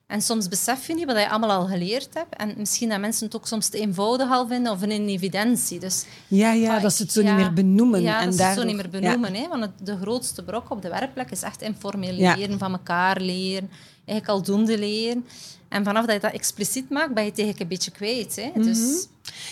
En 0.06 0.22
soms 0.22 0.48
besef 0.48 0.86
je 0.86 0.94
niet 0.94 1.04
wat 1.04 1.16
je 1.16 1.28
allemaal 1.28 1.50
al 1.50 1.66
geleerd 1.66 2.08
hebt. 2.14 2.36
En 2.36 2.54
misschien 2.56 2.88
dat 2.88 3.00
mensen 3.00 3.24
het 3.26 3.36
ook 3.36 3.46
soms 3.46 3.68
te 3.68 3.78
eenvoudig 3.78 4.30
al 4.30 4.46
vinden 4.46 4.72
of 4.72 4.82
een 4.82 5.08
evidentie. 5.08 5.78
Dus 5.78 6.04
Ja, 6.28 6.52
ja, 6.52 6.76
Ah, 6.76 6.82
dat 6.82 6.92
ze 6.92 7.02
het 7.02 7.12
zo 7.12 7.22
ja. 7.22 7.28
niet 7.28 7.36
meer 7.44 7.52
benoemen. 7.52 8.02
Ja, 8.02 8.20
en 8.20 8.26
dat 8.26 8.34
ze 8.34 8.42
het 8.42 8.58
zo 8.58 8.64
niet 8.64 8.76
meer 8.76 8.88
benoemen. 8.90 9.34
Hè? 9.34 9.48
Want 9.48 9.62
het, 9.62 9.70
de 9.86 9.96
grootste 9.96 10.42
brok 10.44 10.70
op 10.70 10.82
de 10.82 10.88
werkplek 10.88 11.30
is 11.30 11.42
echt 11.42 11.62
informeel 11.62 12.12
leren, 12.12 12.58
van 12.58 12.72
elkaar 12.72 13.20
leren, 13.20 13.70
eigenlijk 14.04 14.28
aldoende 14.28 14.78
leren. 14.78 15.26
En 15.70 15.84
vanaf 15.84 16.06
dat 16.06 16.14
je 16.14 16.20
dat 16.20 16.32
expliciet 16.32 16.90
maakt, 16.90 17.14
ben 17.14 17.24
je 17.24 17.30
het 17.30 17.38
eigenlijk 17.38 17.60
een 17.60 17.76
beetje 17.76 17.90
kwijt. 17.90 18.36
Hè? 18.36 18.62
Dus, 18.62 19.06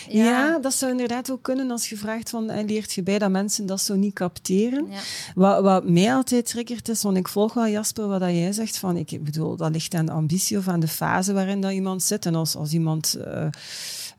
Ja. 0.07 0.23
ja, 0.23 0.59
dat 0.59 0.73
zou 0.73 0.91
inderdaad 0.91 1.31
ook 1.31 1.41
kunnen 1.43 1.71
als 1.71 1.89
je 1.89 1.97
vraagt 1.97 2.29
van, 2.29 2.49
eh, 2.49 2.65
leert 2.65 2.93
je 2.93 3.03
bij 3.03 3.19
dat 3.19 3.29
mensen 3.29 3.65
dat 3.65 3.81
zo 3.81 3.95
niet 3.95 4.13
capteren. 4.13 4.87
Ja. 4.89 4.99
Wat, 5.35 5.61
wat 5.61 5.89
mij 5.89 6.13
altijd 6.13 6.45
triggert 6.45 6.89
is, 6.89 7.01
want 7.01 7.17
ik 7.17 7.27
volg 7.27 7.53
wel 7.53 7.67
Jasper 7.67 8.07
wat 8.07 8.19
dat 8.19 8.29
jij 8.29 8.51
zegt, 8.51 8.77
van, 8.77 8.97
ik 8.97 9.23
bedoel, 9.23 9.55
dat 9.55 9.71
ligt 9.71 9.93
aan 9.93 10.05
de 10.05 10.11
ambitie 10.11 10.57
of 10.57 10.67
aan 10.67 10.79
de 10.79 10.87
fase 10.87 11.33
waarin 11.33 11.61
dat 11.61 11.71
iemand 11.71 12.03
zit. 12.03 12.25
En 12.25 12.35
als, 12.35 12.55
als 12.55 12.73
iemand 12.73 13.13
eh, 13.13 13.47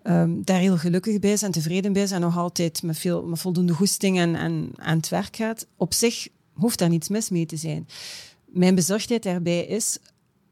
ehm, 0.03 0.31
daar 0.45 0.59
heel 0.61 0.77
gelukkig 0.77 1.19
bij 1.19 1.33
is 1.33 1.43
en 1.43 1.51
tevreden 1.51 1.93
bij 1.93 2.03
is 2.03 2.11
en 2.11 2.21
nog 2.21 2.39
altijd 2.39 2.83
met, 2.83 2.99
veel, 2.99 3.23
met 3.23 3.39
voldoende 3.39 3.73
goesting 3.73 4.19
en, 4.19 4.35
en 4.35 4.71
aan 4.77 4.97
het 4.97 5.09
werk 5.09 5.37
gaat, 5.37 5.67
op 5.77 5.95
zich 5.95 6.29
hoeft 6.53 6.79
daar 6.79 6.89
niets 6.89 7.09
mis 7.09 7.31
mee 7.31 7.47
te 7.47 7.57
zijn. 7.57 7.89
Mijn 8.47 8.75
bezorgdheid 8.75 9.23
daarbij 9.23 9.65
is, 9.65 9.99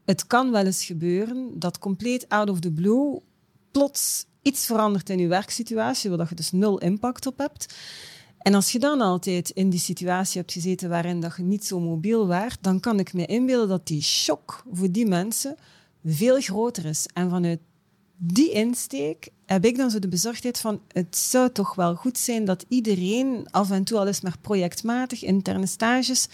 het 0.08 0.26
kan 0.26 0.50
wel 0.50 0.64
eens 0.64 0.84
gebeuren 0.84 1.50
dat 1.54 1.78
compleet 1.78 2.28
out 2.28 2.50
of 2.50 2.60
the 2.60 2.72
blue 2.72 3.20
plots 3.70 4.26
iets 4.42 4.66
verandert 4.66 5.10
in 5.10 5.18
je 5.18 5.26
werksituatie, 5.26 6.10
waar 6.10 6.26
je 6.28 6.34
dus 6.34 6.52
nul 6.52 6.78
impact 6.78 7.26
op 7.26 7.38
hebt. 7.38 7.74
En 8.38 8.54
als 8.54 8.72
je 8.72 8.78
dan 8.78 9.00
altijd 9.00 9.50
in 9.50 9.70
die 9.70 9.80
situatie 9.80 10.40
hebt 10.40 10.52
gezeten 10.52 10.88
waarin 10.88 11.20
dat 11.20 11.36
je 11.36 11.42
niet 11.42 11.64
zo 11.64 11.80
mobiel 11.80 12.26
waart, 12.26 12.58
dan 12.60 12.80
kan 12.80 12.98
ik 12.98 13.12
me 13.12 13.26
inbeelden 13.26 13.68
dat 13.68 13.86
die 13.86 14.02
shock 14.02 14.64
voor 14.72 14.90
die 14.90 15.06
mensen 15.06 15.56
veel 16.04 16.40
groter 16.40 16.84
is. 16.84 17.06
En 17.12 17.30
vanuit 17.30 17.60
die 18.16 18.50
insteek 18.50 19.28
heb 19.46 19.64
ik 19.64 19.76
dan 19.76 19.90
zo 19.90 19.98
de 19.98 20.08
bezorgdheid 20.08 20.58
van 20.58 20.80
het 20.88 21.16
zou 21.16 21.52
toch 21.52 21.74
wel 21.74 21.94
goed 21.94 22.18
zijn 22.18 22.44
dat 22.44 22.64
iedereen 22.68 23.46
af 23.50 23.70
en 23.70 23.84
toe 23.84 23.98
al 23.98 24.06
eens 24.06 24.20
maar 24.20 24.38
projectmatig 24.40 25.22
interne 25.22 25.66
stages 25.66 26.28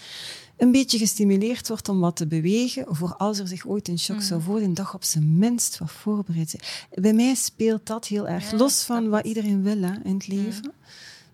een 0.57 0.71
beetje 0.71 0.97
gestimuleerd 0.97 1.67
wordt 1.67 1.89
om 1.89 1.99
wat 1.99 2.15
te 2.15 2.27
bewegen 2.27 2.85
voor 2.89 3.15
als 3.17 3.39
er 3.39 3.47
zich 3.47 3.65
ooit 3.67 3.87
een 3.87 3.99
shock 3.99 4.21
zou 4.21 4.41
voordoen, 4.41 4.73
dat 4.73 4.85
je 4.87 4.93
op 4.93 5.03
zijn 5.03 5.37
minst 5.37 5.77
wat 5.77 5.91
voorbereid 5.91 6.49
zijn. 6.49 6.61
Bij 7.01 7.13
mij 7.13 7.35
speelt 7.35 7.85
dat 7.87 8.07
heel 8.07 8.27
erg, 8.27 8.51
Ja, 8.51 8.57
los 8.57 8.83
van 8.83 9.09
wat 9.09 9.25
iedereen 9.25 9.63
wil 9.63 9.81
hè, 9.81 9.93
in 10.03 10.13
het 10.13 10.27
leven. 10.27 10.71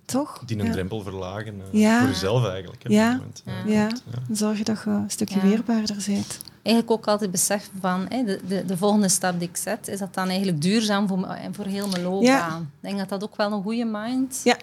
Toch? 0.06 0.44
Die 0.46 0.60
een 0.60 0.66
Ja. 0.66 0.72
drempel 0.72 1.02
verlagen 1.02 1.62
eh, 1.72 1.80
Ja. 1.80 2.00
voor 2.00 2.08
jezelf 2.10 2.46
eigenlijk. 2.48 2.84
Hè, 2.84 2.90
Ja. 2.94 3.12
moment. 3.12 3.44
Ja, 3.46 3.88
klopt, 3.88 4.04
ja. 4.12 4.20
dan 4.28 4.36
zorg 4.36 4.58
je 4.58 4.64
dat 4.64 4.82
je 4.86 4.90
een 4.90 5.10
stukje 5.12 5.36
Ja. 5.36 5.42
weerbaarder 5.42 6.04
bent. 6.08 6.40
Eigenlijk 6.64 6.92
ook 6.92 7.08
altijd 7.08 7.32
beseffen 7.32 7.72
van 7.80 8.06
hè, 8.10 8.24
de, 8.24 8.40
de, 8.48 8.66
de 8.66 8.78
volgende 8.78 9.10
stap 9.10 9.40
die 9.40 9.50
ik 9.50 9.58
zet, 9.58 9.88
is 9.88 10.00
dat 10.00 10.14
dan 10.14 10.28
eigenlijk 10.28 10.62
duurzaam 10.62 11.08
voor, 11.08 11.28
voor 11.52 11.66
heel 11.66 11.88
mijn 11.88 12.04
loopbaan. 12.04 12.62
Ik 12.62 12.68
denk 12.88 12.98
dat 12.98 13.10
dat 13.10 13.24
ook 13.24 13.36
wel 13.36 13.52
een 13.52 13.62
goede 13.64 13.86
mind 13.86 14.42
Ja. 14.44 14.58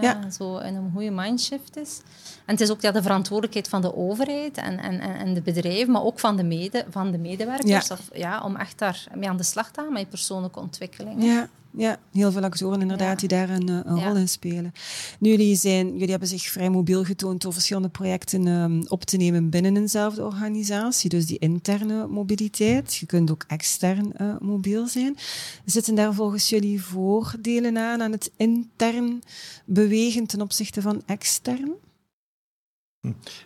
Ja. 0.00 0.30
Zo 0.30 0.56
een, 0.56 0.74
een 0.74 0.90
goede 0.94 1.10
mindshift 1.10 1.76
is. 1.76 2.00
En 2.44 2.56
het 2.56 2.60
is 2.60 2.70
ook 2.70 2.80
ja, 2.80 2.90
de 2.90 3.02
verantwoordelijkheid 3.02 3.68
van 3.68 3.80
de 3.80 3.96
overheid 3.96 4.56
en, 4.56 4.78
en, 4.78 5.00
en 5.00 5.34
de 5.34 5.40
bedrijven, 5.40 5.92
maar 5.92 6.02
ook 6.02 6.18
van 6.20 6.36
de, 6.36 6.42
mede, 6.42 6.84
van 6.90 7.10
de 7.10 7.18
medewerkers. 7.18 7.88
Ja. 7.88 7.94
Of, 7.94 8.08
ja, 8.12 8.40
om 8.40 8.56
echt 8.56 8.78
daar 8.78 9.06
mee 9.14 9.28
aan 9.28 9.36
de 9.36 9.42
slag 9.42 9.70
te 9.70 9.80
gaan 9.80 9.92
met 9.92 10.02
je 10.02 10.08
persoonlijke 10.08 10.60
ontwikkeling. 10.60 11.24
Ja, 11.24 11.48
ja, 11.76 11.98
heel 12.12 12.32
veel 12.32 12.42
actoren 12.42 12.80
inderdaad 12.80 13.20
Ja. 13.20 13.28
die 13.28 13.28
daar 13.38 13.50
een, 13.50 13.68
eh, 13.68 13.80
een 13.84 13.96
Ja. 13.96 14.06
rol 14.06 14.16
in 14.16 14.28
spelen. 14.28 14.72
Nu, 15.18 15.30
jullie, 15.30 15.56
zijn, 15.56 15.92
jullie 15.92 16.10
hebben 16.10 16.28
zich 16.28 16.42
vrij 16.42 16.70
mobiel 16.70 17.04
getoond 17.04 17.42
door 17.42 17.52
verschillende 17.52 17.88
projecten 17.88 18.46
ehm, 18.46 18.82
op 18.88 19.04
te 19.04 19.16
nemen 19.16 19.50
binnen 19.50 19.76
eenzelfde 19.76 20.24
organisatie. 20.24 21.08
Dus 21.10 21.26
die 21.26 21.38
interne 21.38 22.06
mobiliteit. 22.06 22.94
Je 22.96 23.06
kunt 23.06 23.30
ook 23.30 23.44
extern 23.48 24.12
eh, 24.12 24.34
mobiel 24.40 24.86
zijn. 24.86 25.16
Zitten 25.64 25.94
daar 25.94 26.14
volgens 26.14 26.48
jullie 26.48 26.82
voordelen 26.82 27.78
aan, 27.78 28.02
aan 28.02 28.12
het 28.12 28.30
intern 28.36 29.22
bewegen 29.66 30.26
ten 30.26 30.40
opzichte 30.40 30.82
van 30.82 31.02
extern? 31.06 31.72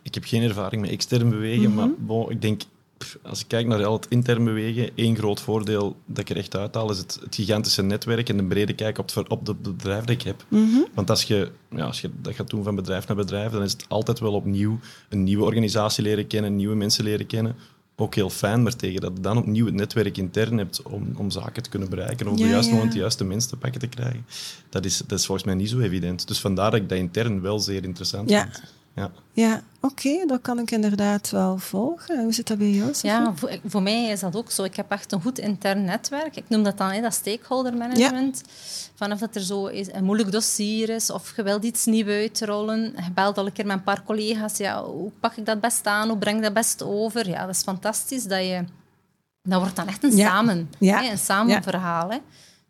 Ik 0.02 0.14
heb 0.14 0.24
geen 0.24 0.42
ervaring 0.42 0.82
met 0.82 0.90
extern 0.90 1.30
bewegen, 1.30 1.68
Mhm. 1.70 1.74
maar 1.74 1.90
bon, 1.98 2.30
ik 2.30 2.42
denk, 2.42 2.62
als 3.22 3.40
ik 3.40 3.48
kijk 3.48 3.66
naar 3.66 3.84
al 3.84 3.92
het 3.92 4.06
intern 4.08 4.44
bewegen, 4.44 4.90
één 4.94 5.16
groot 5.16 5.40
voordeel 5.40 5.96
dat 6.06 6.18
ik 6.18 6.30
er 6.30 6.36
echt 6.36 6.56
uithaal 6.56 6.90
is 6.90 6.98
het, 6.98 7.18
het 7.24 7.34
gigantische 7.34 7.82
netwerk 7.82 8.28
en 8.28 8.36
de 8.36 8.44
brede 8.44 8.72
kijk 8.74 8.98
op 8.98 9.14
het, 9.14 9.28
op 9.28 9.46
het 9.46 9.62
bedrijf 9.62 10.00
dat 10.00 10.10
ik 10.10 10.22
heb. 10.22 10.44
Mhm. 10.48 10.78
Want 10.94 11.10
als 11.10 11.22
je, 11.22 11.50
ja, 11.70 11.84
als 11.84 12.00
je 12.00 12.10
dat 12.22 12.34
gaat 12.34 12.50
doen 12.50 12.62
van 12.64 12.74
bedrijf 12.74 13.06
naar 13.06 13.16
bedrijf, 13.16 13.52
dan 13.52 13.62
is 13.62 13.72
het 13.72 13.84
altijd 13.88 14.18
wel 14.20 14.32
opnieuw 14.32 14.78
een 15.08 15.22
nieuwe 15.24 15.44
organisatie 15.44 16.02
leren 16.02 16.26
kennen, 16.26 16.56
nieuwe 16.56 16.74
mensen 16.74 17.04
leren 17.04 17.26
kennen. 17.26 17.56
Ook 17.96 18.14
heel 18.14 18.30
fijn, 18.30 18.62
maar 18.62 18.76
tegen 18.76 19.00
dat 19.00 19.12
je 19.14 19.20
dan 19.22 19.36
opnieuw 19.36 19.64
het 19.66 19.74
netwerk 19.74 20.16
intern 20.16 20.58
hebt 20.58 20.82
om, 20.82 21.08
om 21.16 21.30
zaken 21.30 21.62
te 21.62 21.68
kunnen 21.68 21.88
bereiken, 21.90 22.26
om 22.26 22.32
op 22.32 22.38
Ja, 22.38 22.44
de 22.44 22.50
juiste 22.50 22.70
ja. 22.70 22.76
moment 22.76 22.94
de 22.94 23.00
juiste 23.00 23.24
mensen 23.24 23.50
te 23.50 23.56
pakken 23.56 23.80
te 23.80 23.86
krijgen, 23.86 24.26
dat 24.68 24.84
is, 24.84 25.02
dat 25.06 25.18
is 25.18 25.26
volgens 25.26 25.46
mij 25.46 25.56
niet 25.56 25.68
zo 25.68 25.78
evident. 25.78 26.28
Dus 26.28 26.40
vandaar 26.40 26.70
dat 26.70 26.80
ik 26.80 26.88
dat 26.88 26.98
intern 26.98 27.40
wel 27.40 27.58
zeer 27.60 27.84
interessant 27.84 28.30
Ja. 28.30 28.42
vind. 28.42 28.62
Ja. 28.94 29.10
Ja, 29.32 29.62
oké, 29.80 30.26
dat 30.26 30.40
kan 30.40 30.58
ik 30.58 30.70
inderdaad 30.70 31.30
wel 31.30 31.58
volgen. 31.58 32.22
Hoe 32.22 32.32
zit 32.32 32.46
dat 32.46 32.58
bij 32.58 32.70
jou? 32.70 32.88
Sophie? 32.94 33.10
Ja, 33.10 33.32
voor, 33.34 33.58
voor 33.66 33.82
mij 33.82 34.04
is 34.04 34.20
dat 34.20 34.36
ook 34.36 34.50
zo. 34.50 34.62
Ik 34.62 34.76
heb 34.76 34.90
echt 34.90 35.12
een 35.12 35.22
goed 35.22 35.38
intern 35.38 35.84
netwerk. 35.84 36.36
Ik 36.36 36.44
noem 36.48 36.62
dat 36.62 36.78
dan 36.78 36.90
hè, 36.90 37.00
dat 37.00 37.14
stakeholder 37.14 37.76
management. 37.76 38.42
Vanaf 38.94 39.18
dat 39.18 39.34
er 39.34 39.40
zo 39.42 39.66
is, 39.66 39.92
een 39.92 40.04
moeilijk 40.04 40.32
dossier 40.32 40.88
is 40.88 41.10
of 41.10 41.36
je 41.36 41.42
wilt 41.42 41.64
iets 41.64 41.84
nieuws 41.84 42.08
uitrollen. 42.08 42.80
Je 42.80 43.10
belt 43.14 43.38
al 43.38 43.46
een 43.46 43.52
keer 43.52 43.66
met 43.66 43.76
een 43.76 43.82
paar 43.82 44.02
collega's. 44.04 44.56
Ja, 44.56 44.84
hoe 44.84 45.10
pak 45.20 45.36
ik 45.36 45.46
dat 45.46 45.60
best 45.60 45.86
aan? 45.86 46.08
Hoe 46.08 46.18
breng 46.18 46.36
ik 46.36 46.42
dat 46.42 46.52
best 46.54 46.82
over? 46.82 47.28
Ja, 47.28 47.46
dat 47.46 47.54
is 47.54 47.62
fantastisch. 47.62 48.24
Dat, 48.24 48.40
je, 48.40 48.64
dat 49.42 49.60
wordt 49.60 49.76
dan 49.76 49.88
echt 49.88 50.04
een 50.04 50.16
Ja. 50.16 50.28
samen. 50.28 50.70
Ja. 50.78 51.02
Hè, 51.02 51.10
een 51.10 51.18
samen 51.18 51.62
verhaal. 51.62 52.10
Hè. 52.10 52.18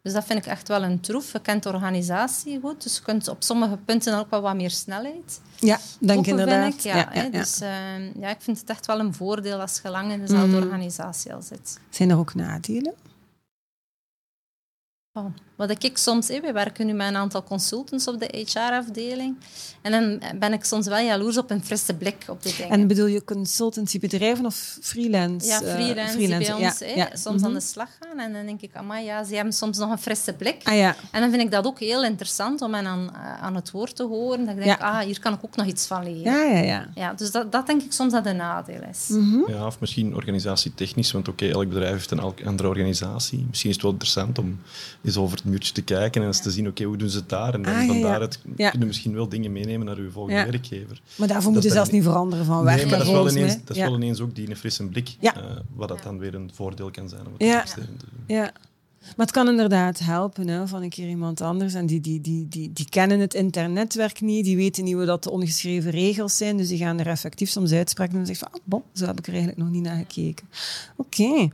Dus 0.04 0.12
dat 0.12 0.24
vind 0.24 0.38
ik 0.38 0.46
echt 0.46 0.68
wel 0.68 0.82
een 0.82 1.00
troef. 1.00 1.32
Je 1.32 1.40
kent 1.40 1.62
de 1.62 1.68
organisatie 1.68 2.60
goed. 2.60 2.82
Dus 2.82 2.96
je 2.96 3.02
kunt 3.02 3.28
op 3.28 3.42
sommige 3.42 3.76
punten 3.76 4.18
ook 4.18 4.30
wel 4.30 4.40
wat 4.40 4.54
meer 4.54 4.70
snelheid. 4.70 5.40
Ja, 5.58 5.78
denk 6.00 6.18
Open 6.18 6.30
inderdaad. 6.30 6.72
ik, 6.74 6.80
ja, 6.80 6.96
Ja, 6.96 7.08
hè. 7.10 7.18
ja, 7.20 7.22
ja. 7.24 7.30
Dus 7.30 7.60
eh, 7.60 8.14
ja, 8.20 8.28
ik 8.28 8.40
vind 8.40 8.60
het 8.60 8.70
echt 8.70 8.86
wel 8.86 9.00
een 9.00 9.14
voordeel 9.14 9.60
als 9.60 9.80
je 9.82 9.90
lang 9.90 10.12
in 10.12 10.20
dezelfde 10.20 10.46
Mhm. 10.56 10.62
organisatie 10.62 11.34
al 11.34 11.42
zit. 11.42 11.80
Zijn 11.90 12.10
er 12.10 12.16
ook 12.18 12.34
nadelen? 12.34 12.94
Oh, 15.12 15.24
Wat 15.56 15.84
ik 15.84 15.96
soms, 15.98 16.28
hè, 16.28 16.40
we 16.40 16.52
werken 16.52 16.86
nu 16.86 16.92
met 16.92 17.08
een 17.08 17.16
aantal 17.16 17.42
consultants 17.44 18.08
op 18.08 18.18
de 18.20 18.44
HR-afdeling. 18.46 19.36
En 19.82 19.92
dan 19.92 20.38
ben 20.38 20.52
ik 20.52 20.64
soms 20.64 20.86
wel 20.86 20.98
jaloers 20.98 21.36
op 21.38 21.50
een 21.50 21.64
frisse 21.64 21.94
blik 21.94 22.24
op 22.28 22.42
die 22.42 22.54
dingen. 22.56 22.70
En 22.70 22.86
bedoel 22.86 23.06
je 23.06 23.24
consultancybedrijven 23.24 24.46
of 24.46 24.78
freelance? 24.80 25.46
ja, 25.46 25.62
eh, 25.62 25.74
freelance, 25.74 26.16
die 26.16 26.28
bij 26.28 26.52
ons 26.52 26.78
Ja, 26.94 27.08
soms 27.12 27.36
Mhm. 27.36 27.44
aan 27.44 27.54
de 27.54 27.60
slag 27.60 27.88
gaan. 28.00 28.18
En 28.18 28.32
dan 28.32 28.46
denk 28.46 28.60
ik, 28.60 28.70
amai, 28.74 29.04
ja, 29.04 29.24
ze 29.24 29.34
hebben 29.34 29.52
soms 29.52 29.78
nog 29.78 29.90
een 29.90 29.98
frisse 29.98 30.32
blik. 30.32 30.60
Ah 30.64 30.76
ja, 30.76 30.96
En 31.10 31.20
dan 31.20 31.30
vind 31.30 31.42
ik 31.42 31.50
dat 31.50 31.66
ook 31.66 31.80
heel 31.80 32.04
interessant 32.04 32.62
om 32.62 32.74
hen 32.74 32.86
aan, 32.86 33.10
eh, 33.14 33.42
aan 33.42 33.54
het 33.54 33.70
woord 33.70 33.96
te 33.96 34.02
horen. 34.04 34.44
Dat 34.44 34.56
ik 34.56 34.64
denk, 34.64 34.78
Ja. 34.80 34.86
ah, 34.98 34.98
hier 34.98 35.20
kan 35.20 35.32
ik 35.32 35.38
ook 35.44 35.56
nog 35.56 35.66
iets 35.66 35.86
van 35.86 36.02
leren. 36.04 36.22
ja, 36.32 36.42
ja. 36.42 36.62
ja. 36.62 36.88
Ja, 36.94 37.12
dus 37.14 37.30
dat, 37.30 37.52
dat 37.52 37.66
denk 37.66 37.82
ik 37.82 37.92
soms 37.92 38.12
dat 38.12 38.26
een 38.26 38.36
nadeel 38.36 38.80
is. 38.90 39.08
Mhm. 39.08 39.50
Ja, 39.52 39.66
of 39.66 39.80
misschien 39.80 40.14
organisatietechnisch, 40.14 41.12
want 41.12 41.28
oké, 41.28 41.48
elk 41.48 41.68
bedrijf 41.68 41.92
heeft 41.92 42.10
een 42.10 42.18
elk- 42.18 42.44
andere 42.46 42.68
organisatie. 42.68 43.44
Misschien 43.48 43.68
is 43.70 43.74
het 43.76 43.84
wel 43.84 43.92
interessant 43.92 44.38
om 44.38 44.60
eens 45.04 45.16
over 45.16 45.38
muurtje 45.44 45.72
te 45.72 45.82
kijken 45.82 46.20
en 46.20 46.26
eens 46.26 46.40
te 46.42 46.50
zien, 46.50 46.68
oké, 46.68 46.84
hoe 46.84 46.96
doen 46.96 47.08
ze 47.08 47.18
het 47.18 47.28
daar? 47.28 47.54
En 47.54 47.62
dan 47.62 47.74
Ah, 47.74 47.86
van 47.86 48.00
daaruit 48.00 48.38
kunnen 48.56 48.86
misschien 48.86 49.14
wel 49.14 49.28
dingen 49.28 49.52
meenemen 49.52 49.86
naar 49.86 49.96
uw 49.96 50.10
volgende 50.10 50.44
werkgever. 50.50 51.00
Maar 51.16 51.28
daarvoor 51.28 51.52
moet 51.52 51.62
je 51.62 51.70
zelfs 51.70 51.90
niet 51.90 52.02
veranderen 52.02 52.44
van 52.44 52.56
Nee, 52.56 52.64
werken, 52.64 52.88
maar 52.88 52.98
dat 52.98 53.06
is, 53.06 53.12
wel 53.12 53.30
ineens, 53.30 53.52
dat 53.64 53.70
is 53.70 53.76
ja. 53.76 53.84
wel 53.88 53.94
ineens 53.96 54.20
ook 54.20 54.34
die 54.34 54.56
frisse 54.56 54.86
blik, 54.86 55.16
eh, 55.20 55.32
wat 55.74 55.88
dat 55.88 56.02
dan 56.02 56.18
weer 56.18 56.34
een 56.34 56.50
voordeel 56.54 56.90
kan 56.90 57.08
zijn 57.08 57.26
om 57.26 57.32
het 57.32 57.42
Ja. 57.42 57.62
te 57.62 57.80
doen. 57.80 57.98
Ja. 58.26 58.52
Maar 59.04 59.26
het 59.26 59.34
kan 59.34 59.48
inderdaad 59.48 59.98
helpen 59.98 60.48
hè, 60.48 60.68
van 60.68 60.82
een 60.82 60.88
keer 60.88 61.08
iemand 61.08 61.40
anders. 61.40 61.74
En 61.74 61.86
die, 61.86 62.00
die, 62.00 62.20
die, 62.20 62.48
die, 62.48 62.72
die 62.72 62.88
kennen 62.88 63.20
het 63.20 63.34
internetwerk 63.34 64.20
niet, 64.20 64.44
die 64.44 64.56
weten 64.56 64.84
niet 64.84 64.94
wat 64.94 65.22
de 65.22 65.30
ongeschreven 65.30 65.90
regels 65.90 66.36
zijn. 66.36 66.56
Dus 66.56 66.68
die 66.68 66.78
gaan 66.78 66.98
er 66.98 67.06
effectief 67.06 67.50
soms 67.50 67.72
uitspreken 67.72 68.18
en 68.18 68.26
zeggen 68.26 68.48
van, 68.50 68.60
ah, 68.60 68.66
bon, 68.66 68.82
zo 68.92 69.06
heb 69.06 69.18
ik 69.18 69.26
er 69.26 69.32
eigenlijk 69.32 69.62
nog 69.62 69.70
niet 69.70 69.82
naar 69.82 69.96
gekeken. 69.96 70.48
Oké. 70.96 71.48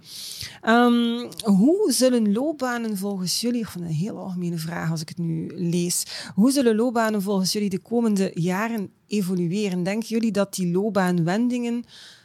Ehm, 0.62 1.28
hoe 1.44 1.92
zullen 1.92 2.32
loopbanen 2.32 2.96
volgens 2.96 3.40
jullie, 3.40 3.60
of 3.60 3.74
een 3.74 3.84
heel 3.84 4.18
algemene 4.18 4.58
vraag 4.58 4.90
als 4.90 5.00
ik 5.00 5.08
het 5.08 5.18
nu 5.18 5.50
lees, 5.54 6.06
hoe 6.34 6.50
zullen 6.50 6.76
loopbanen 6.76 7.22
volgens 7.22 7.52
jullie 7.52 7.70
de 7.70 7.78
komende 7.78 8.30
jaren 8.34 8.90
evolueren? 9.06 9.82
Denken 9.82 10.08
jullie 10.08 10.32
dat 10.32 10.54
die 10.54 10.72
loopbaanwendingen, 10.72 11.84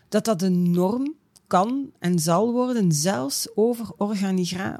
dat 0.09 0.25
dat 0.25 0.39
de 0.39 0.49
norm 0.49 1.15
kan 1.47 1.91
en 1.99 2.19
zal 2.19 2.51
worden, 2.51 2.91
zelfs 2.91 3.47
over 3.55 3.91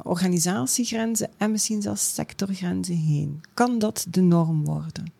organisatiegrenzen 0.03 1.29
en 1.37 1.51
misschien 1.51 1.81
zelfs 1.81 2.13
sectorgrenzen 2.13 2.97
heen. 2.97 3.41
Kan 3.53 3.79
dat 3.79 4.05
de 4.09 4.21
norm 4.21 4.65
worden? 4.65 5.14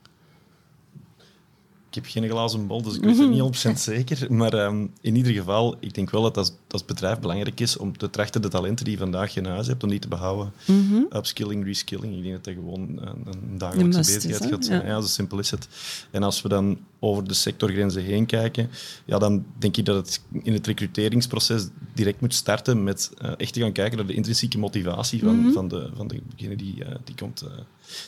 Ik 1.95 2.03
heb 2.03 2.11
geen 2.11 2.29
glazen 2.29 2.67
bol, 2.67 2.81
dus 2.81 2.95
ik 2.95 3.01
weet 3.03 3.17
het 3.17 3.29
niet 3.29 3.65
100% 3.67 3.71
zeker. 3.73 4.33
Maar 4.33 4.53
um, 4.53 4.91
in 5.01 5.15
ieder 5.15 5.33
geval, 5.33 5.77
ik 5.79 5.93
denk 5.93 6.09
wel 6.09 6.21
dat 6.21 6.37
als, 6.37 6.51
als 6.69 6.85
bedrijf 6.85 7.19
belangrijk 7.19 7.59
is 7.59 7.77
om 7.77 7.97
te 7.97 8.09
trachten 8.09 8.41
de 8.41 8.47
talenten 8.47 8.85
die 8.85 8.93
je 8.93 8.99
vandaag 8.99 9.35
in 9.35 9.45
huis 9.45 9.67
hebt, 9.67 9.83
om 9.83 9.89
die 9.89 9.99
te 9.99 10.07
behouden. 10.07 10.53
Mm 10.65 11.05
Upskilling, 11.15 11.65
reskilling, 11.65 12.15
ik 12.15 12.23
denk 12.23 12.35
dat 12.35 12.43
dat 12.43 12.53
gewoon 12.53 12.81
een, 12.81 13.27
een 13.27 13.57
dagelijkse 13.57 13.99
bezigheid 13.99 14.45
gaat 14.45 14.65
zijn. 14.65 14.81
Ja. 14.81 14.87
ja, 14.87 15.01
zo 15.01 15.07
simpel 15.07 15.39
is 15.39 15.51
het. 15.51 15.67
En 16.11 16.23
als 16.23 16.41
we 16.41 16.49
dan 16.49 16.79
over 16.99 17.27
de 17.27 17.33
sectorgrenzen 17.33 18.03
heen 18.03 18.25
kijken, 18.25 18.69
ja, 19.05 19.17
dan 19.17 19.45
denk 19.57 19.77
ik 19.77 19.85
dat 19.85 19.95
het 19.95 20.21
in 20.43 20.53
het 20.53 20.67
recruteringsproces 20.67 21.67
direct 21.93 22.21
moet 22.21 22.33
starten 22.33 22.83
met 22.83 23.11
uh, 23.21 23.31
echt 23.37 23.53
te 23.53 23.59
gaan 23.59 23.71
kijken 23.71 23.97
naar 23.97 24.07
de 24.07 24.13
intrinsieke 24.13 24.57
motivatie 24.57 25.19
van, 25.19 25.35
mm 25.35 25.43
-hmm. 25.43 25.53
van, 25.53 25.67
de, 25.67 25.89
van 25.95 26.07
degene 26.07 26.55
die, 26.55 26.75
uh, 26.79 26.87
die 27.03 27.15
komt... 27.15 27.43
Uh, 27.43 27.49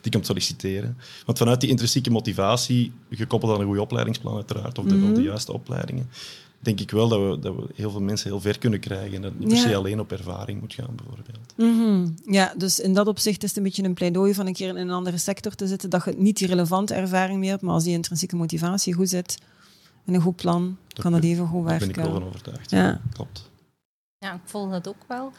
die 0.01 0.11
komt 0.11 0.25
solliciteren. 0.25 0.97
Want 1.25 1.37
vanuit 1.37 1.61
die 1.61 1.69
intrinsieke 1.69 2.11
motivatie, 2.11 2.91
gekoppeld 3.09 3.53
aan 3.53 3.59
een 3.59 3.65
goede 3.65 3.81
opleidingsplan 3.81 4.35
uiteraard, 4.35 4.77
of 4.77 4.85
de, 4.85 4.95
mm 4.95 5.03
-hmm. 5.03 5.13
de 5.13 5.21
juiste 5.21 5.53
opleidingen, 5.53 6.09
denk 6.59 6.79
ik 6.79 6.91
wel 6.91 7.07
dat 7.07 7.19
we, 7.19 7.39
dat 7.39 7.55
we 7.55 7.67
heel 7.75 7.91
veel 7.91 8.01
mensen 8.01 8.29
heel 8.29 8.41
ver 8.41 8.57
kunnen 8.57 8.79
krijgen. 8.79 9.15
En 9.15 9.21
dat 9.21 9.31
het 9.31 9.39
niet 9.39 9.49
per 9.49 9.57
se 9.57 9.75
alleen 9.75 9.99
op 9.99 10.11
ervaring 10.11 10.61
moet 10.61 10.73
gaan, 10.73 10.95
bijvoorbeeld. 10.95 11.53
Mm 11.55 11.79
-hmm. 11.79 12.15
Ja, 12.33 12.53
dus 12.57 12.79
in 12.79 12.93
dat 12.93 13.07
opzicht 13.07 13.43
is 13.43 13.49
het 13.49 13.57
een 13.57 13.63
beetje 13.63 13.83
een 13.83 13.93
pleidooi 13.93 14.33
van 14.33 14.47
een 14.47 14.53
keer 14.53 14.69
in 14.69 14.75
een 14.75 14.91
andere 14.91 15.17
sector 15.17 15.55
te 15.55 15.67
zitten, 15.67 15.89
dat 15.89 16.05
je 16.05 16.13
niet 16.17 16.37
die 16.37 16.47
relevante 16.47 16.93
ervaring 16.93 17.39
meer 17.39 17.49
hebt, 17.49 17.61
maar 17.61 17.73
als 17.73 17.83
die 17.83 17.93
intrinsieke 17.93 18.35
motivatie 18.35 18.93
goed 18.93 19.09
zit 19.09 19.37
en 20.05 20.13
een 20.13 20.21
goed 20.21 20.35
plan, 20.35 20.77
dat 20.87 21.03
kan 21.03 21.11
dat 21.11 21.23
even 21.23 21.47
goed 21.47 21.63
werken. 21.63 21.87
Daar 21.87 21.95
ben 21.95 22.05
ik 22.05 22.11
wel 22.11 22.19
van 22.19 22.29
overtuigd. 22.29 22.71
Ja. 22.71 23.01
Klopt. 23.13 23.49
Ja, 24.19 24.33
ik 24.33 24.41
volg 24.43 24.71
dat 24.71 24.87
ook 24.87 25.03
wel. 25.07 25.31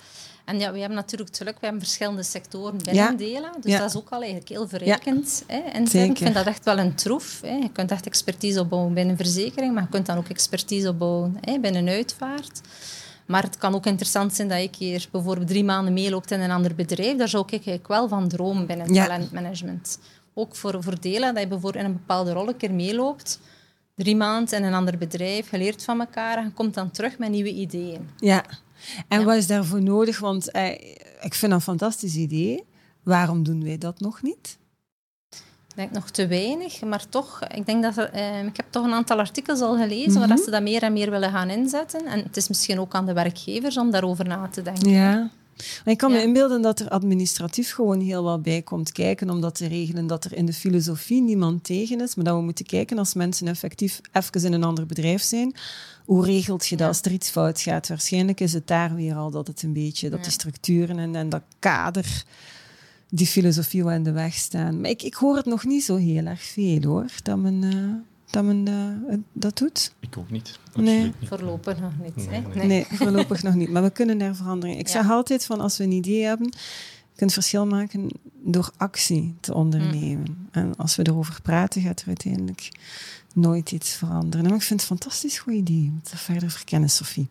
En 0.48 0.58
ja, 0.58 0.72
we 0.72 0.78
hebben 0.78 0.96
natuurlijk 0.96 1.30
het 1.30 1.38
geluk, 1.38 1.54
we 1.54 1.66
hebben 1.66 1.80
verschillende 1.80 2.22
sectoren 2.22 2.78
binnen 2.84 3.18
ja. 3.18 3.50
Dus 3.60 3.72
ja. 3.72 3.78
dat 3.78 3.88
is 3.88 3.96
ook 3.96 4.08
al 4.10 4.18
eigenlijk 4.18 4.48
heel 4.48 4.68
verrijkend. 4.68 5.44
Ja. 5.48 5.62
Hè, 5.64 5.78
ik 6.02 6.16
vind 6.16 6.34
dat 6.34 6.46
echt 6.46 6.64
wel 6.64 6.78
een 6.78 6.94
troef. 6.94 7.40
Hè. 7.40 7.54
Je 7.54 7.70
kunt 7.72 7.90
echt 7.90 8.06
expertise 8.06 8.60
opbouwen 8.60 8.94
binnen 8.94 9.16
verzekering, 9.16 9.74
maar 9.74 9.82
je 9.82 9.88
kunt 9.88 10.06
dan 10.06 10.16
ook 10.16 10.28
expertise 10.28 10.88
opbouwen 10.88 11.36
hè, 11.40 11.58
binnen 11.58 11.88
uitvaart. 11.88 12.60
Maar 13.26 13.42
het 13.42 13.56
kan 13.56 13.74
ook 13.74 13.86
interessant 13.86 14.34
zijn 14.34 14.48
dat 14.48 14.60
je 14.60 14.70
keer 14.70 15.08
bijvoorbeeld 15.10 15.48
drie 15.48 15.64
maanden 15.64 15.92
meeloopt 15.92 16.30
in 16.30 16.40
een 16.40 16.50
ander 16.50 16.74
bedrijf. 16.74 17.16
Daar 17.16 17.28
zou 17.28 17.44
ik 17.46 17.52
eigenlijk 17.52 17.88
wel 17.88 18.08
van 18.08 18.28
dromen 18.28 18.66
binnen 18.66 18.92
talentmanagement. 18.92 19.98
Ook 20.34 20.56
voor, 20.56 20.82
voor 20.82 21.00
delen, 21.00 21.34
dat 21.34 21.42
je 21.42 21.48
bijvoorbeeld 21.48 21.84
in 21.84 21.90
een 21.90 21.96
bepaalde 21.96 22.32
rol 22.32 22.48
een 22.48 22.56
keer 22.56 22.72
meeloopt. 22.72 23.40
Drie 23.94 24.16
maanden 24.16 24.58
in 24.58 24.64
een 24.64 24.74
ander 24.74 24.98
bedrijf, 24.98 25.50
je 25.50 25.58
leert 25.58 25.84
van 25.84 26.00
elkaar 26.00 26.36
en 26.36 26.44
je 26.44 26.50
komt 26.50 26.74
dan 26.74 26.90
terug 26.90 27.18
met 27.18 27.30
nieuwe 27.30 27.52
ideeën. 27.52 28.08
Ja. 28.16 28.44
En 29.08 29.20
ja. 29.20 29.24
wat 29.24 29.36
is 29.36 29.46
daarvoor 29.46 29.82
nodig? 29.82 30.18
Want 30.18 30.50
eh, 30.50 30.70
ik 31.20 31.34
vind 31.34 31.40
dat 31.40 31.50
een 31.50 31.60
fantastisch 31.60 32.14
idee. 32.14 32.64
Waarom 33.02 33.42
doen 33.42 33.64
wij 33.64 33.78
dat 33.78 34.00
nog 34.00 34.22
niet? 34.22 34.58
Ik 35.68 35.74
denk 35.84 35.90
nog 35.90 36.10
te 36.10 36.26
weinig, 36.26 36.82
maar 36.82 37.08
toch, 37.08 37.42
ik 37.54 37.66
denk 37.66 37.82
dat 37.82 37.96
er, 37.96 38.10
eh, 38.10 38.44
ik 38.44 38.56
heb 38.56 38.66
toch 38.70 38.84
een 38.84 38.92
aantal 38.92 39.18
artikels 39.18 39.60
al 39.60 39.76
gelezen 39.76 40.12
mm 40.12 40.16
-hmm. 40.16 40.28
waar 40.28 40.38
ze 40.38 40.50
dat 40.50 40.62
meer 40.62 40.82
en 40.82 40.92
meer 40.92 41.10
willen 41.10 41.30
gaan 41.30 41.50
inzetten. 41.50 42.06
En 42.06 42.22
het 42.22 42.36
is 42.36 42.48
misschien 42.48 42.80
ook 42.80 42.94
aan 42.94 43.06
de 43.06 43.12
werkgevers 43.12 43.76
om 43.76 43.90
daarover 43.90 44.26
na 44.26 44.48
te 44.48 44.62
denken. 44.62 44.90
Ja. 44.90 45.30
Maar 45.84 45.92
ik 45.94 45.98
kan 45.98 46.12
me 46.12 46.22
inbeelden 46.22 46.62
dat 46.62 46.80
er 46.80 46.88
administratief 46.88 47.72
gewoon 47.72 48.00
heel 48.00 48.22
wat 48.22 48.42
bij 48.42 48.62
komt 48.62 48.92
kijken 48.92 49.30
om 49.30 49.40
dat 49.40 49.54
te 49.54 49.66
regelen, 49.66 50.06
dat 50.06 50.24
er 50.24 50.34
in 50.34 50.46
de 50.46 50.52
filosofie 50.52 51.22
niemand 51.22 51.64
tegen 51.64 52.00
is, 52.00 52.14
maar 52.14 52.24
dat 52.24 52.36
we 52.36 52.42
moeten 52.42 52.66
kijken 52.66 52.98
als 52.98 53.14
mensen 53.14 53.48
effectief 53.48 54.00
even 54.12 54.44
in 54.44 54.52
een 54.52 54.64
ander 54.64 54.86
bedrijf 54.86 55.22
zijn, 55.22 55.54
hoe 56.04 56.24
regelt 56.24 56.66
je 56.66 56.76
dat 56.76 56.88
als 56.88 57.00
er 57.02 57.12
iets 57.12 57.30
fout 57.30 57.60
gaat? 57.60 57.88
Waarschijnlijk 57.88 58.40
is 58.40 58.52
het 58.52 58.66
daar 58.66 58.94
weer 58.94 59.14
al 59.14 59.30
dat 59.30 59.46
het 59.46 59.62
een 59.62 59.72
beetje, 59.72 60.10
dat 60.10 60.22
die 60.22 60.32
structuren 60.32 60.98
en, 60.98 61.14
en 61.14 61.28
dat 61.28 61.42
kader, 61.58 62.24
die 63.10 63.26
filosofie 63.26 63.84
wel 63.84 63.92
in 63.92 64.02
de 64.02 64.12
weg 64.12 64.34
staan. 64.34 64.80
Maar 64.80 64.90
ik, 64.90 65.02
ik 65.02 65.14
hoor 65.14 65.36
het 65.36 65.46
nog 65.46 65.64
niet 65.64 65.84
zo 65.84 65.96
heel 65.96 66.24
erg 66.24 66.42
veel 66.42 66.82
hoor, 66.82 67.10
dat 67.22 67.38
men, 67.38 67.62
uh, 67.62 67.94
dat, 68.30 68.44
men 68.44 68.68
uh, 68.68 69.18
dat 69.32 69.58
doet. 69.58 69.94
Ik 70.00 70.16
ook 70.18 70.30
niet. 70.30 70.58
Nee. 70.74 71.02
niet. 71.02 71.14
Voorlopig 71.22 71.80
nog 71.80 71.92
niet. 72.02 72.30
Nee, 72.30 72.42
nee. 72.54 72.66
nee, 72.66 72.86
voorlopig 72.90 73.42
nog 73.42 73.54
niet. 73.54 73.70
Maar 73.70 73.82
we 73.82 73.90
kunnen 73.90 74.18
daar 74.18 74.36
verandering. 74.36 74.78
Ik 74.78 74.86
ja. 74.86 74.92
zeg 74.92 75.10
altijd 75.10 75.44
van 75.44 75.60
als 75.60 75.76
we 75.76 75.84
een 75.84 75.92
idee 75.92 76.24
hebben, 76.24 76.46
je 77.12 77.16
kunt 77.16 77.32
verschil 77.32 77.66
maken 77.66 78.08
door 78.42 78.70
actie 78.76 79.34
te 79.40 79.54
ondernemen. 79.54 80.30
Mm. 80.30 80.48
En 80.50 80.76
als 80.76 80.96
we 80.96 81.06
erover 81.06 81.42
praten, 81.42 81.82
gaat 81.82 82.00
er 82.00 82.06
uiteindelijk 82.06 82.68
nooit 83.34 83.72
iets 83.72 83.90
veranderen. 83.90 84.46
Maar 84.46 84.56
ik 84.56 84.62
vind 84.62 84.80
het 84.80 84.90
een 84.90 84.96
fantastisch 84.96 85.38
goed 85.38 85.54
idee. 85.54 85.90
om 85.92 86.02
te 86.02 86.16
verder 86.16 86.50
verkennen, 86.50 86.90
Sophie. 86.90 87.28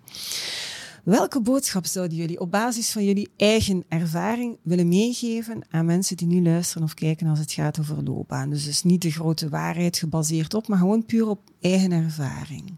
Welke 1.07 1.41
boodschap 1.41 1.85
zouden 1.85 2.17
jullie 2.17 2.39
op 2.39 2.51
basis 2.51 2.91
van 2.91 3.05
jullie 3.05 3.29
eigen 3.37 3.83
ervaring 3.87 4.57
willen 4.61 4.87
meegeven 4.87 5.65
aan 5.69 5.85
mensen 5.85 6.17
die 6.17 6.27
nu 6.27 6.41
luisteren 6.41 6.83
of 6.83 6.93
kijken 6.93 7.27
als 7.27 7.39
het 7.39 7.51
gaat 7.51 7.79
over 7.79 8.03
loopbaan? 8.03 8.49
Dus, 8.49 8.83
niet 8.83 9.01
de 9.01 9.11
grote 9.11 9.49
waarheid 9.49 9.97
gebaseerd 9.97 10.53
op, 10.53 10.67
maar 10.67 10.77
gewoon 10.77 11.05
puur 11.05 11.27
op 11.27 11.39
eigen 11.61 11.91
ervaring. 11.91 12.73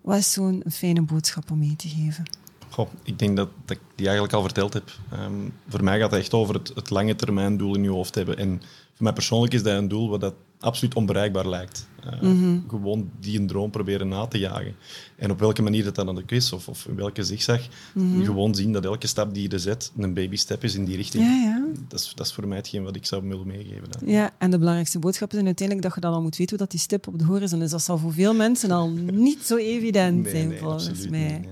Wat 0.00 0.16
is 0.16 0.32
zo'n 0.32 0.62
fijne 0.70 1.02
boodschap 1.02 1.50
om 1.50 1.58
mee 1.58 1.76
te 1.76 1.88
geven? 1.88 2.24
Goh, 2.68 2.88
ik 3.02 3.18
denk 3.18 3.36
dat, 3.36 3.48
dat, 3.64 3.76
ik 3.76 3.82
die 3.94 4.06
eigenlijk 4.06 4.36
al 4.36 4.42
verteld 4.42 4.72
heb. 4.72 4.90
Um, 5.12 5.52
voor 5.68 5.84
mij 5.84 5.98
gaat 5.98 6.10
het 6.10 6.20
echt 6.20 6.34
over 6.34 6.54
het, 6.54 6.72
het 6.74 6.90
lange 6.90 7.16
termijn 7.16 7.56
doel 7.56 7.74
in 7.74 7.82
je 7.82 7.90
hoofd 7.90 8.14
hebben. 8.14 8.36
En 8.36 8.62
voor 8.94 9.04
mij 9.04 9.12
persoonlijk 9.12 9.54
is 9.54 9.62
dat 9.62 9.76
een 9.76 9.88
doel 9.88 10.08
wat 10.08 10.20
dat 10.20 10.34
absoluut 10.60 10.94
onbereikbaar 10.94 11.48
lijkt. 11.48 11.88
Uh, 12.06 12.20
mm 12.20 12.42
-hmm. 12.42 12.64
Gewoon 12.68 13.10
die 13.20 13.38
een 13.38 13.46
droom 13.46 13.70
proberen 13.70 14.08
na 14.08 14.26
te 14.26 14.38
jagen. 14.38 14.74
En 15.16 15.30
op 15.30 15.38
welke 15.38 15.62
manier 15.62 15.84
dat 15.84 15.94
dan 15.94 16.18
ook 16.18 16.30
is, 16.30 16.52
of, 16.52 16.68
of 16.68 16.86
in 16.86 16.96
welke 16.96 17.24
zigzag, 17.24 17.60
mm 17.94 18.12
-hmm. 18.12 18.24
gewoon 18.24 18.54
zien 18.54 18.72
dat 18.72 18.84
elke 18.84 19.06
stap 19.06 19.34
die 19.34 19.50
je 19.50 19.58
zet 19.58 19.92
een 19.96 20.14
baby 20.14 20.36
step 20.36 20.64
is 20.64 20.74
in 20.74 20.84
die 20.84 20.96
richting. 20.96 21.24
Ja, 21.24 21.32
ja. 21.32 21.66
Dat, 21.88 22.00
is, 22.00 22.12
dat 22.14 22.26
is 22.26 22.32
voor 22.32 22.48
mij 22.48 22.56
hetgeen 22.56 22.82
wat 22.82 22.96
ik 22.96 23.06
zou 23.06 23.28
willen 23.28 23.46
meegeven. 23.46 23.90
Dan. 23.90 24.08
Ja, 24.08 24.30
en 24.38 24.50
de 24.50 24.58
belangrijkste 24.58 24.98
boodschap 24.98 25.32
is 25.32 25.44
uiteindelijk 25.44 25.86
dat 25.86 25.94
je 25.94 26.00
dan 26.00 26.12
al 26.12 26.22
moet 26.22 26.36
weten 26.36 26.56
hoe 26.56 26.66
dat 26.66 26.70
die 26.70 26.80
stip 26.80 27.06
op 27.06 27.18
de 27.18 27.24
horizon 27.24 27.62
is. 27.62 27.70
Dat 27.70 27.82
zal 27.82 27.98
voor 27.98 28.12
veel 28.12 28.34
mensen 28.34 28.70
al 28.70 28.88
niet 29.28 29.42
zo 29.42 29.56
evident 29.56 30.22
nee, 30.22 30.32
zijn, 30.32 30.48
nee, 30.48 30.58
volgens 30.58 31.08
mij. 31.08 31.20
Nee, 31.20 31.30
nee, 31.30 31.48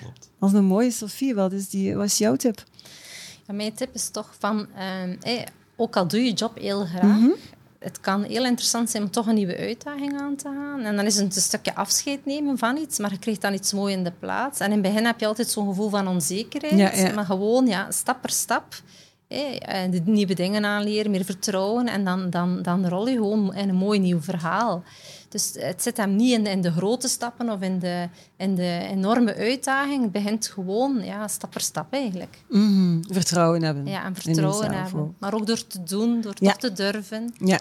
klopt. 0.00 0.30
Als 0.38 0.52
een 0.52 0.64
mooie 0.64 0.90
Sophie, 0.90 1.34
wat 1.34 1.52
is, 1.52 1.68
die, 1.68 1.94
wat 1.94 2.06
is 2.06 2.18
jouw 2.18 2.36
tip? 2.36 2.64
Ja, 3.46 3.54
mijn 3.54 3.74
tip 3.74 3.94
is 3.94 4.08
toch 4.08 4.34
van, 4.38 4.66
hey, 5.20 5.48
ook 5.76 5.96
al 5.96 6.08
doe 6.08 6.20
je 6.20 6.32
job 6.32 6.58
heel 6.58 6.84
graag, 6.84 7.02
mm 7.02 7.20
-hmm 7.20 7.58
het 7.80 8.00
kan 8.00 8.22
heel 8.22 8.44
interessant 8.44 8.90
zijn 8.90 9.02
om 9.02 9.10
toch 9.10 9.26
een 9.26 9.34
nieuwe 9.34 9.56
uitdaging 9.56 10.20
aan 10.20 10.36
te 10.36 10.48
gaan. 10.48 10.80
En 10.80 10.96
dan 10.96 11.06
is 11.06 11.16
het 11.16 11.36
een 11.36 11.42
stukje 11.42 11.74
afscheid 11.74 12.24
nemen 12.24 12.58
van 12.58 12.76
iets, 12.76 12.98
maar 12.98 13.10
je 13.10 13.18
krijgt 13.18 13.40
dan 13.40 13.54
iets 13.54 13.72
moois 13.72 13.94
in 13.94 14.04
de 14.04 14.12
plaats. 14.18 14.60
En 14.60 14.66
in 14.66 14.72
het 14.72 14.82
begin 14.82 15.04
heb 15.04 15.20
je 15.20 15.26
altijd 15.26 15.48
zo'n 15.48 15.68
gevoel 15.68 15.88
van 15.88 16.08
onzekerheid. 16.08 16.78
Ja, 16.78 16.94
ja. 16.94 17.14
Maar 17.14 17.24
gewoon 17.24 17.66
ja, 17.66 17.90
stap 17.90 18.20
per 18.20 18.30
stap 18.30 18.74
hè, 19.28 19.88
de 19.88 20.00
nieuwe 20.04 20.34
dingen 20.34 20.64
aanleren, 20.64 21.10
meer 21.10 21.24
vertrouwen. 21.24 21.86
En 21.86 22.04
dan, 22.04 22.30
dan, 22.30 22.62
dan 22.62 22.88
rol 22.88 23.08
je 23.08 23.16
gewoon 23.16 23.54
in 23.54 23.68
een 23.68 23.74
mooi 23.74 23.98
nieuw 23.98 24.20
verhaal. 24.20 24.82
Dus 25.30 25.50
het 25.54 25.82
zit 25.82 25.96
hem 25.96 26.16
niet 26.16 26.32
in 26.32 26.44
de, 26.44 26.50
in 26.50 26.60
de 26.60 26.72
grote 26.72 27.08
stappen 27.08 27.50
of 27.50 27.60
in 27.60 27.78
de, 27.78 28.08
in 28.36 28.54
de 28.54 28.86
enorme 28.90 29.34
uitdaging. 29.34 30.02
Het 30.02 30.12
begint 30.12 30.46
gewoon 30.46 31.04
ja, 31.04 31.28
stap 31.28 31.50
per 31.50 31.60
stap 31.60 31.92
eigenlijk. 31.92 32.38
Mm 32.48 32.66
-hmm. 32.66 33.04
Vertrouwen 33.14 33.62
hebben. 33.62 33.86
Ja, 33.86 34.04
en 34.04 34.14
vertrouwen 34.14 34.72
hebben. 34.72 35.14
Maar 35.18 35.34
ook 35.34 35.46
door 35.46 35.66
te 35.66 35.82
doen, 35.82 36.20
door 36.20 36.34
ja. 36.34 36.52
te 36.52 36.72
durven. 36.72 37.34
Ja. 37.38 37.60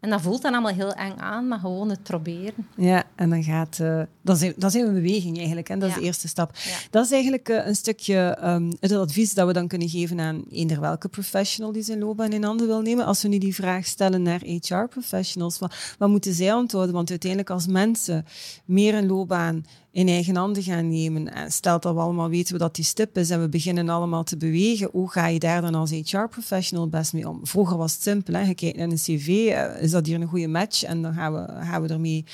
En 0.00 0.10
dat 0.10 0.20
voelt 0.20 0.42
dan 0.42 0.52
allemaal 0.52 0.74
heel 0.74 0.92
eng 0.92 1.18
aan, 1.18 1.48
maar 1.48 1.58
gewoon 1.58 1.90
het 1.90 2.02
proberen. 2.02 2.68
Ja, 2.76 3.04
en 3.14 3.30
dan 3.30 3.42
gaat... 3.42 3.78
Uh, 3.82 4.02
dat, 4.22 4.40
is, 4.40 4.52
dat 4.56 4.74
is 4.74 4.82
een 4.82 4.92
beweging 4.92 5.36
eigenlijk, 5.36 5.68
hè? 5.68 5.76
dat 5.76 5.88
is 5.88 5.94
de 5.94 6.00
eerste 6.00 6.28
stap. 6.28 6.56
Ja. 6.56 6.76
Dat 6.90 7.04
is 7.04 7.12
eigenlijk 7.12 7.48
uh, 7.48 7.66
een 7.66 7.74
stukje 7.74 8.38
um, 8.44 8.72
het 8.80 8.92
advies 8.92 9.34
dat 9.34 9.46
we 9.46 9.52
dan 9.52 9.68
kunnen 9.68 9.88
geven 9.88 10.20
aan 10.20 10.44
eender 10.50 10.80
welke 10.80 11.08
professional 11.08 11.72
die 11.72 11.82
zijn 11.82 11.98
loopbaan 11.98 12.32
in 12.32 12.42
handen 12.42 12.66
wil 12.66 12.80
nemen. 12.80 13.04
Als 13.04 13.22
we 13.22 13.28
nu 13.28 13.38
die 13.38 13.54
vraag 13.54 13.86
stellen 13.86 14.22
naar 14.22 14.40
HR-professionals, 14.44 15.58
wat, 15.58 15.94
wat 15.98 16.08
moeten 16.08 16.34
zij 16.34 16.52
antwoorden? 16.52 16.94
Want 16.94 17.10
uiteindelijk 17.10 17.50
als 17.50 17.66
mensen 17.66 18.24
meer 18.64 18.94
een 18.94 19.06
loopbaan 19.06 19.64
in 19.92 20.08
eigen 20.08 20.36
handen 20.36 20.62
gaan 20.62 20.88
nemen. 20.88 21.32
En 21.34 21.52
stelt 21.52 21.82
dat 21.82 21.94
we 21.94 22.00
allemaal 22.00 22.28
weten 22.28 22.58
dat 22.58 22.74
die 22.74 22.84
stip 22.84 23.18
is 23.18 23.30
en 23.30 23.40
we 23.40 23.48
beginnen 23.48 23.88
allemaal 23.88 24.24
te 24.24 24.36
bewegen, 24.36 24.88
hoe 24.92 25.10
ga 25.10 25.26
je 25.26 25.38
daar 25.38 25.60
dan 25.60 25.74
als 25.74 25.90
HR-professional 25.90 26.88
best 26.88 27.12
mee 27.12 27.28
om? 27.28 27.46
Vroeger 27.46 27.76
was 27.76 27.92
het 27.92 28.02
simpel, 28.02 28.34
hè? 28.34 28.40
je 28.40 28.54
kijkt 28.54 28.76
naar 28.76 28.88
een 28.88 28.96
cv, 28.96 29.28
uh, 29.28 29.82
is 29.82 29.90
dat 29.90 30.06
hier 30.06 30.20
een 30.20 30.28
goede 30.28 30.48
match? 30.48 30.82
En 30.82 31.02
dan 31.02 31.14
gaan 31.14 31.32
we, 31.32 31.64
gaan 31.64 31.82
we 31.82 31.88
ermee 31.88 32.24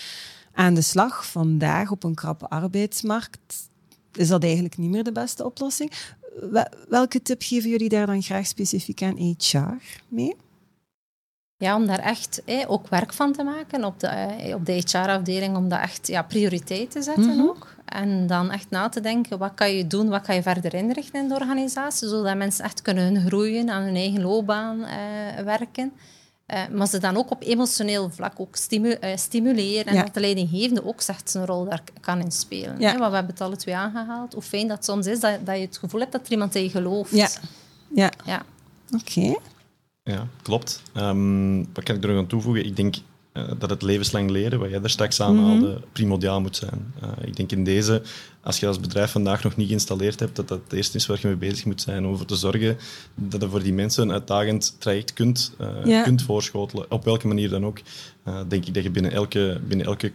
aan 0.53 0.75
de 0.75 0.83
slag. 0.83 1.27
Vandaag 1.27 1.91
op 1.91 2.05
een 2.05 2.15
krappe 2.15 2.49
arbeidsmarkt 2.49 3.69
is 4.13 4.29
dat 4.29 4.43
eigenlijk 4.43 4.77
niet 4.77 4.91
meer 4.91 5.05
de 5.05 5.13
beste 5.13 5.45
oplossing. 5.45 5.93
Welke 6.89 7.23
tip 7.23 7.43
geven 7.43 7.71
jullie 7.71 7.89
daar 7.89 8.07
dan 8.07 8.23
graag 8.23 8.47
specifiek 8.47 9.03
aan 9.03 9.37
HR 9.39 9.83
mee? 10.09 10.37
Ja, 11.59 11.77
om 11.77 11.87
daar 11.87 11.99
echt 11.99 12.43
eh, 12.45 12.71
ook 12.71 12.89
werk 12.89 13.13
van 13.13 13.33
te 13.33 13.43
maken 13.43 13.85
op 13.85 14.01
de, 14.01 14.07
eh, 14.07 14.55
op 14.55 14.67
de 14.67 14.73
HR-afdeling, 14.73 15.57
om 15.57 15.69
dat 15.69 15.81
echt 15.81 16.07
ja, 16.07 16.23
prioriteit 16.23 16.91
te 16.91 17.03
zetten 17.03 17.25
mm 17.25 17.39
-hmm. 17.39 17.49
ook. 17.49 17.75
En 17.85 18.27
dan 18.27 18.51
echt 18.51 18.71
na 18.71 18.89
te 18.89 19.01
denken, 19.01 19.39
wat 19.39 19.55
kan 19.55 19.73
je 19.73 19.87
doen, 19.87 20.09
wat 20.09 20.23
kan 20.23 20.35
je 20.35 20.43
verder 20.43 20.75
inrichten 20.75 21.21
in 21.21 21.29
de 21.29 21.35
organisatie, 21.35 22.09
zodat 22.09 22.37
mensen 22.37 22.65
echt 22.65 22.83
kunnen 22.83 23.27
groeien, 23.27 23.71
aan 23.71 23.83
hun 23.83 23.95
eigen 23.95 24.23
loopbaan 24.23 24.85
eh, 24.85 25.45
werken. 25.45 25.93
Uh, 26.47 26.59
maar 26.73 26.87
ze 26.87 26.99
dan 26.99 27.17
ook 27.17 27.31
op 27.31 27.43
emotioneel 27.43 28.11
vlak 28.11 28.41
ook 28.41 28.57
stimu 28.57 28.97
uh, 29.01 29.17
stimuleren. 29.17 29.85
En 29.85 30.05
dat 30.05 30.15
de 30.15 30.21
leidinggevende 30.21 30.85
ook 30.85 31.01
zegt 31.01 31.31
zijn 31.31 31.47
rol 31.47 31.65
daar 31.65 31.83
kan 32.01 32.21
in 32.21 32.33
spelen. 32.33 32.79
Ja. 32.79 32.93
Hè? 32.93 32.99
Want 32.99 33.11
we 33.11 33.17
hebben 33.17 33.35
het 33.35 33.41
alle 33.41 33.57
twee 33.57 33.77
aangehaald. 33.77 34.33
Hoe 34.33 34.43
fijn 34.43 34.69
dat 34.69 34.85
soms 34.85 35.07
is 35.07 35.21
dat, 35.21 35.47
dat 35.47 35.57
je 35.57 35.61
het 35.63 35.79
gevoel 35.79 36.01
hebt 36.01 36.13
dat 36.13 36.27
er 36.27 36.33
iemand 36.33 36.55
in 36.55 36.63
je 36.63 36.71
gelooft. 36.71 37.11
Ja. 37.11 37.29
Ja. 37.89 38.11
ja. 38.25 38.43
Oké. 38.91 39.37
Ja, 40.07 40.29
klopt. 40.43 40.83
Um, 40.97 41.59
wat 41.73 41.85
kan 41.85 41.97
ik 41.97 42.03
er 42.03 42.09
nog 42.09 42.19
aan 42.19 42.27
toevoegen? 42.27 42.67
Ik 42.67 42.77
denk 42.77 42.97
uh, 43.33 43.45
dat 43.59 43.71
het 43.71 43.83
levenslang 43.83 44.31
leren, 44.31 44.59
wat 44.59 44.71
jij 44.71 44.81
daar 44.81 44.91
straks 44.91 45.21
aanhaalde, 45.21 45.67
mm 45.67 45.85
primordiaal 45.93 46.41
moet 46.41 46.57
zijn. 46.57 46.95
Uh, 47.03 47.09
ik 47.27 47.37
denk 47.37 47.53
in 47.53 47.65
deze, 47.65 48.03
als 48.41 48.61
je 48.61 48.67
als 48.67 48.81
bedrijf 48.81 49.11
vandaag 49.11 49.43
nog 49.43 49.57
niet 49.57 49.67
geïnstalleerd 49.67 50.21
hebt, 50.21 50.37
dat 50.37 50.49
dat 50.49 50.61
het 50.65 50.73
eerste 50.73 50.97
is 50.97 51.07
waar 51.07 51.19
je 51.21 51.27
mee 51.27 51.37
bezig 51.37 51.65
moet 51.65 51.81
zijn. 51.81 52.05
Om 52.05 52.11
ervoor 52.11 52.27
te 52.27 52.37
zorgen 52.37 52.77
dat 53.15 53.41
je 53.41 53.49
voor 53.49 53.63
die 53.63 53.73
mensen 53.73 54.03
een 54.03 54.13
uitdagend 54.13 54.77
traject 54.79 55.13
kunt, 55.13 55.55
uh, 55.61 55.69
ja. 55.85 56.03
kunt 56.03 56.23
voorschotelen. 56.23 56.91
Op 56.91 57.05
welke 57.05 57.27
manier 57.27 57.49
dan 57.49 57.67
ook. 57.67 57.81
denk 58.49 58.67
ik 58.67 58.75
dat 58.75 58.83
je 58.83 58.91
binnen 58.91 59.13
elke, 59.13 59.61
binnen 59.69 59.87
elke 59.87 60.13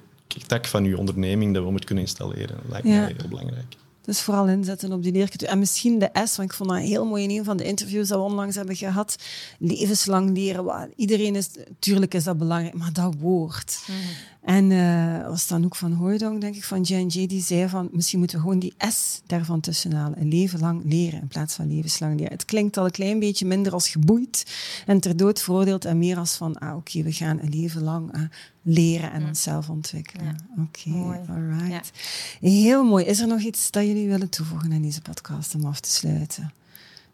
tak 0.47 0.65
van 0.65 0.83
je 0.83 0.97
onderneming 0.97 1.53
dat 1.53 1.63
we 1.63 1.71
moet 1.71 1.85
kunnen 1.85 2.03
installeren. 2.03 2.55
Dat 2.61 2.69
lijkt 2.69 2.87
ja. 2.87 2.99
mij 2.99 3.15
heel 3.17 3.29
belangrijk. 3.29 3.75
Dus 4.01 4.21
vooral 4.21 4.47
inzetten 4.47 4.91
op 4.91 5.03
die 5.03 5.11
leercultuur. 5.11 5.47
En 5.47 5.59
misschien 5.59 5.99
de 5.99 6.09
S, 6.13 6.35
want 6.35 6.49
ik 6.49 6.55
vond 6.55 6.69
dat 6.69 6.79
heel 6.79 7.05
mooi 7.05 7.23
in 7.23 7.29
een 7.29 7.43
van 7.43 7.57
de 7.57 7.63
interviews 7.63 8.07
dat 8.07 8.17
we 8.17 8.23
onlangs 8.23 8.55
hebben 8.55 8.75
gehad. 8.75 9.15
Levenslang 9.59 10.37
leren. 10.37 10.91
Iedereen 10.95 11.35
is, 11.35 11.49
natuurlijk 11.67 12.13
is 12.13 12.23
dat 12.23 12.37
belangrijk, 12.37 12.73
maar 12.73 12.93
dat 12.93 13.15
woord. 13.19 13.83
Mm 13.87 13.95
En 14.41 14.71
uh, 14.71 15.27
was 15.27 15.47
dan 15.47 15.65
ook 15.65 15.75
van 15.75 15.91
Hooydong, 15.91 16.41
denk 16.41 16.55
ik, 16.55 16.63
van 16.63 16.81
J&J, 16.81 17.27
die 17.27 17.41
zei 17.41 17.69
van 17.69 17.89
misschien 17.91 18.19
moeten 18.19 18.37
we 18.37 18.43
gewoon 18.43 18.59
die 18.59 18.73
S 18.77 19.21
daarvan 19.25 19.59
tussenhalen. 19.59 20.21
Een 20.21 20.27
leven 20.27 20.59
lang 20.59 20.81
leren 20.85 21.21
in 21.21 21.27
plaats 21.27 21.55
van 21.55 21.75
levenslang 21.75 22.19
leren. 22.19 22.31
Het 22.31 22.45
klinkt 22.45 22.77
al 22.77 22.85
een 22.85 22.91
klein 22.91 23.19
beetje 23.19 23.45
minder 23.45 23.73
als 23.73 23.89
geboeid 23.89 24.45
en 24.85 24.99
ter 24.99 25.17
dood 25.17 25.41
veroordeeld 25.41 25.85
en 25.85 25.97
meer 25.97 26.17
als 26.17 26.35
van, 26.35 26.57
ah 26.57 26.75
oké, 26.75 27.03
we 27.03 27.11
gaan 27.11 27.39
een 27.39 27.49
leven 27.49 27.81
lang 27.81 28.15
uh, 28.15 28.21
leren 28.61 29.11
en 29.11 29.25
onszelf 29.25 29.69
ontwikkelen. 29.69 30.35
Oké, 30.51 30.89
okay, 30.89 31.35
alright. 31.35 31.91
Heel 32.39 32.83
mooi. 32.83 33.05
Is 33.05 33.19
er 33.19 33.27
nog 33.27 33.41
iets 33.41 33.71
dat 33.71 33.85
jullie 33.85 34.07
willen 34.07 34.29
toevoegen 34.29 34.73
aan 34.73 34.81
deze 34.81 35.01
podcast 35.01 35.55
om 35.55 35.65
af 35.65 35.79
te 35.79 35.89
sluiten? 35.89 36.53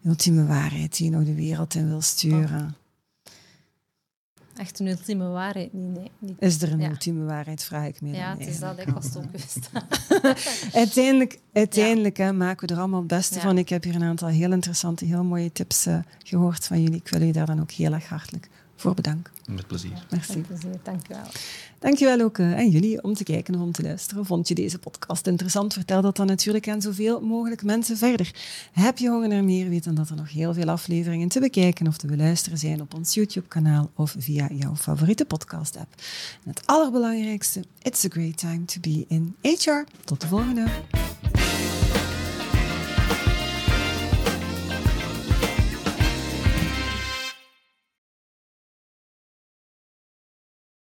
De 0.00 0.08
ultieme 0.08 0.46
waarheid 0.46 0.96
die 0.96 1.10
je 1.10 1.16
nog 1.16 1.24
de 1.24 1.34
wereld 1.34 1.74
in 1.74 1.88
wil 1.88 2.00
sturen. 2.00 2.76
Echt 4.58 4.78
een 4.78 4.86
ultieme 4.86 5.28
waarheid? 5.28 5.72
Nee, 5.72 6.10
nee. 6.18 6.36
Is 6.38 6.62
er 6.62 6.72
een 6.72 6.82
ultieme 6.90 7.24
waarheid, 7.24 7.64
vraag 7.64 7.86
ik 7.86 8.00
me 8.00 8.12
Ja, 8.12 8.36
het 8.36 8.46
is 8.46 8.58
dat. 8.58 8.78
Ik 8.78 8.88
was 8.88 9.04
het 9.04 9.16
ook 9.16 9.24
uiteindelijk 10.74 11.38
uiteindelijk 11.52 12.16
hè, 12.16 12.32
maken 12.32 12.68
we 12.68 12.74
er 12.74 12.80
allemaal 12.80 12.98
het 12.98 13.08
beste 13.08 13.40
van. 13.40 13.58
Ik 13.58 13.68
heb 13.68 13.84
hier 13.84 13.94
een 13.94 14.02
aantal 14.02 14.28
heel 14.28 14.52
interessante, 14.52 15.04
heel 15.04 15.24
mooie 15.24 15.52
tips 15.52 15.86
uh, 15.86 15.98
gehoord 16.24 16.66
van 16.66 16.82
jullie. 16.82 16.98
Ik 16.98 17.08
wil 17.08 17.18
jullie 17.18 17.34
daar 17.34 17.46
dan 17.46 17.60
ook 17.60 17.70
heel 17.70 17.92
erg 17.92 18.08
hartelijk 18.08 18.48
voor 18.80 18.94
bedanken. 18.94 19.32
Met 19.46 19.66
plezier. 19.66 20.06
Merci. 20.10 20.36
Met 20.36 20.46
plezier, 20.46 20.78
dank 20.82 21.06
je 21.06 21.14
wel. 21.14 21.22
Dankjewel 21.78 22.20
ook 22.20 22.38
uh, 22.38 22.56
aan 22.56 22.68
jullie 22.68 23.02
om 23.02 23.14
te 23.14 23.24
kijken 23.24 23.54
of 23.54 23.60
om 23.60 23.72
te 23.72 23.82
luisteren. 23.82 24.26
Vond 24.26 24.48
je 24.48 24.54
deze 24.54 24.78
podcast 24.78 25.26
interessant? 25.26 25.72
Vertel 25.72 26.02
dat 26.02 26.16
dan 26.16 26.26
natuurlijk 26.26 26.68
aan 26.68 26.82
zoveel 26.82 27.20
mogelijk 27.20 27.62
mensen 27.62 27.96
verder. 27.96 28.34
Heb 28.72 28.98
je 28.98 29.08
honger 29.08 29.28
naar 29.28 29.44
meer? 29.44 29.68
Weet 29.68 29.84
dan 29.84 29.94
dat 29.94 30.08
er 30.08 30.16
nog 30.16 30.32
heel 30.32 30.54
veel 30.54 30.68
afleveringen 30.68 31.28
te 31.28 31.40
bekijken 31.40 31.86
of 31.86 31.96
te 31.96 32.06
beluisteren 32.06 32.58
zijn 32.58 32.80
op 32.80 32.94
ons 32.94 33.14
YouTube-kanaal 33.14 33.90
of 33.94 34.14
via 34.18 34.48
jouw 34.52 34.76
favoriete 34.76 35.24
podcast-app. 35.24 35.94
En 36.44 36.50
het 36.50 36.62
allerbelangrijkste, 36.66 37.64
it's 37.82 38.04
a 38.04 38.08
great 38.08 38.38
time 38.38 38.64
to 38.64 38.80
be 38.80 39.04
in 39.08 39.34
HR. 39.42 39.84
Tot 40.04 40.20
de 40.20 40.26
volgende. 40.26 40.64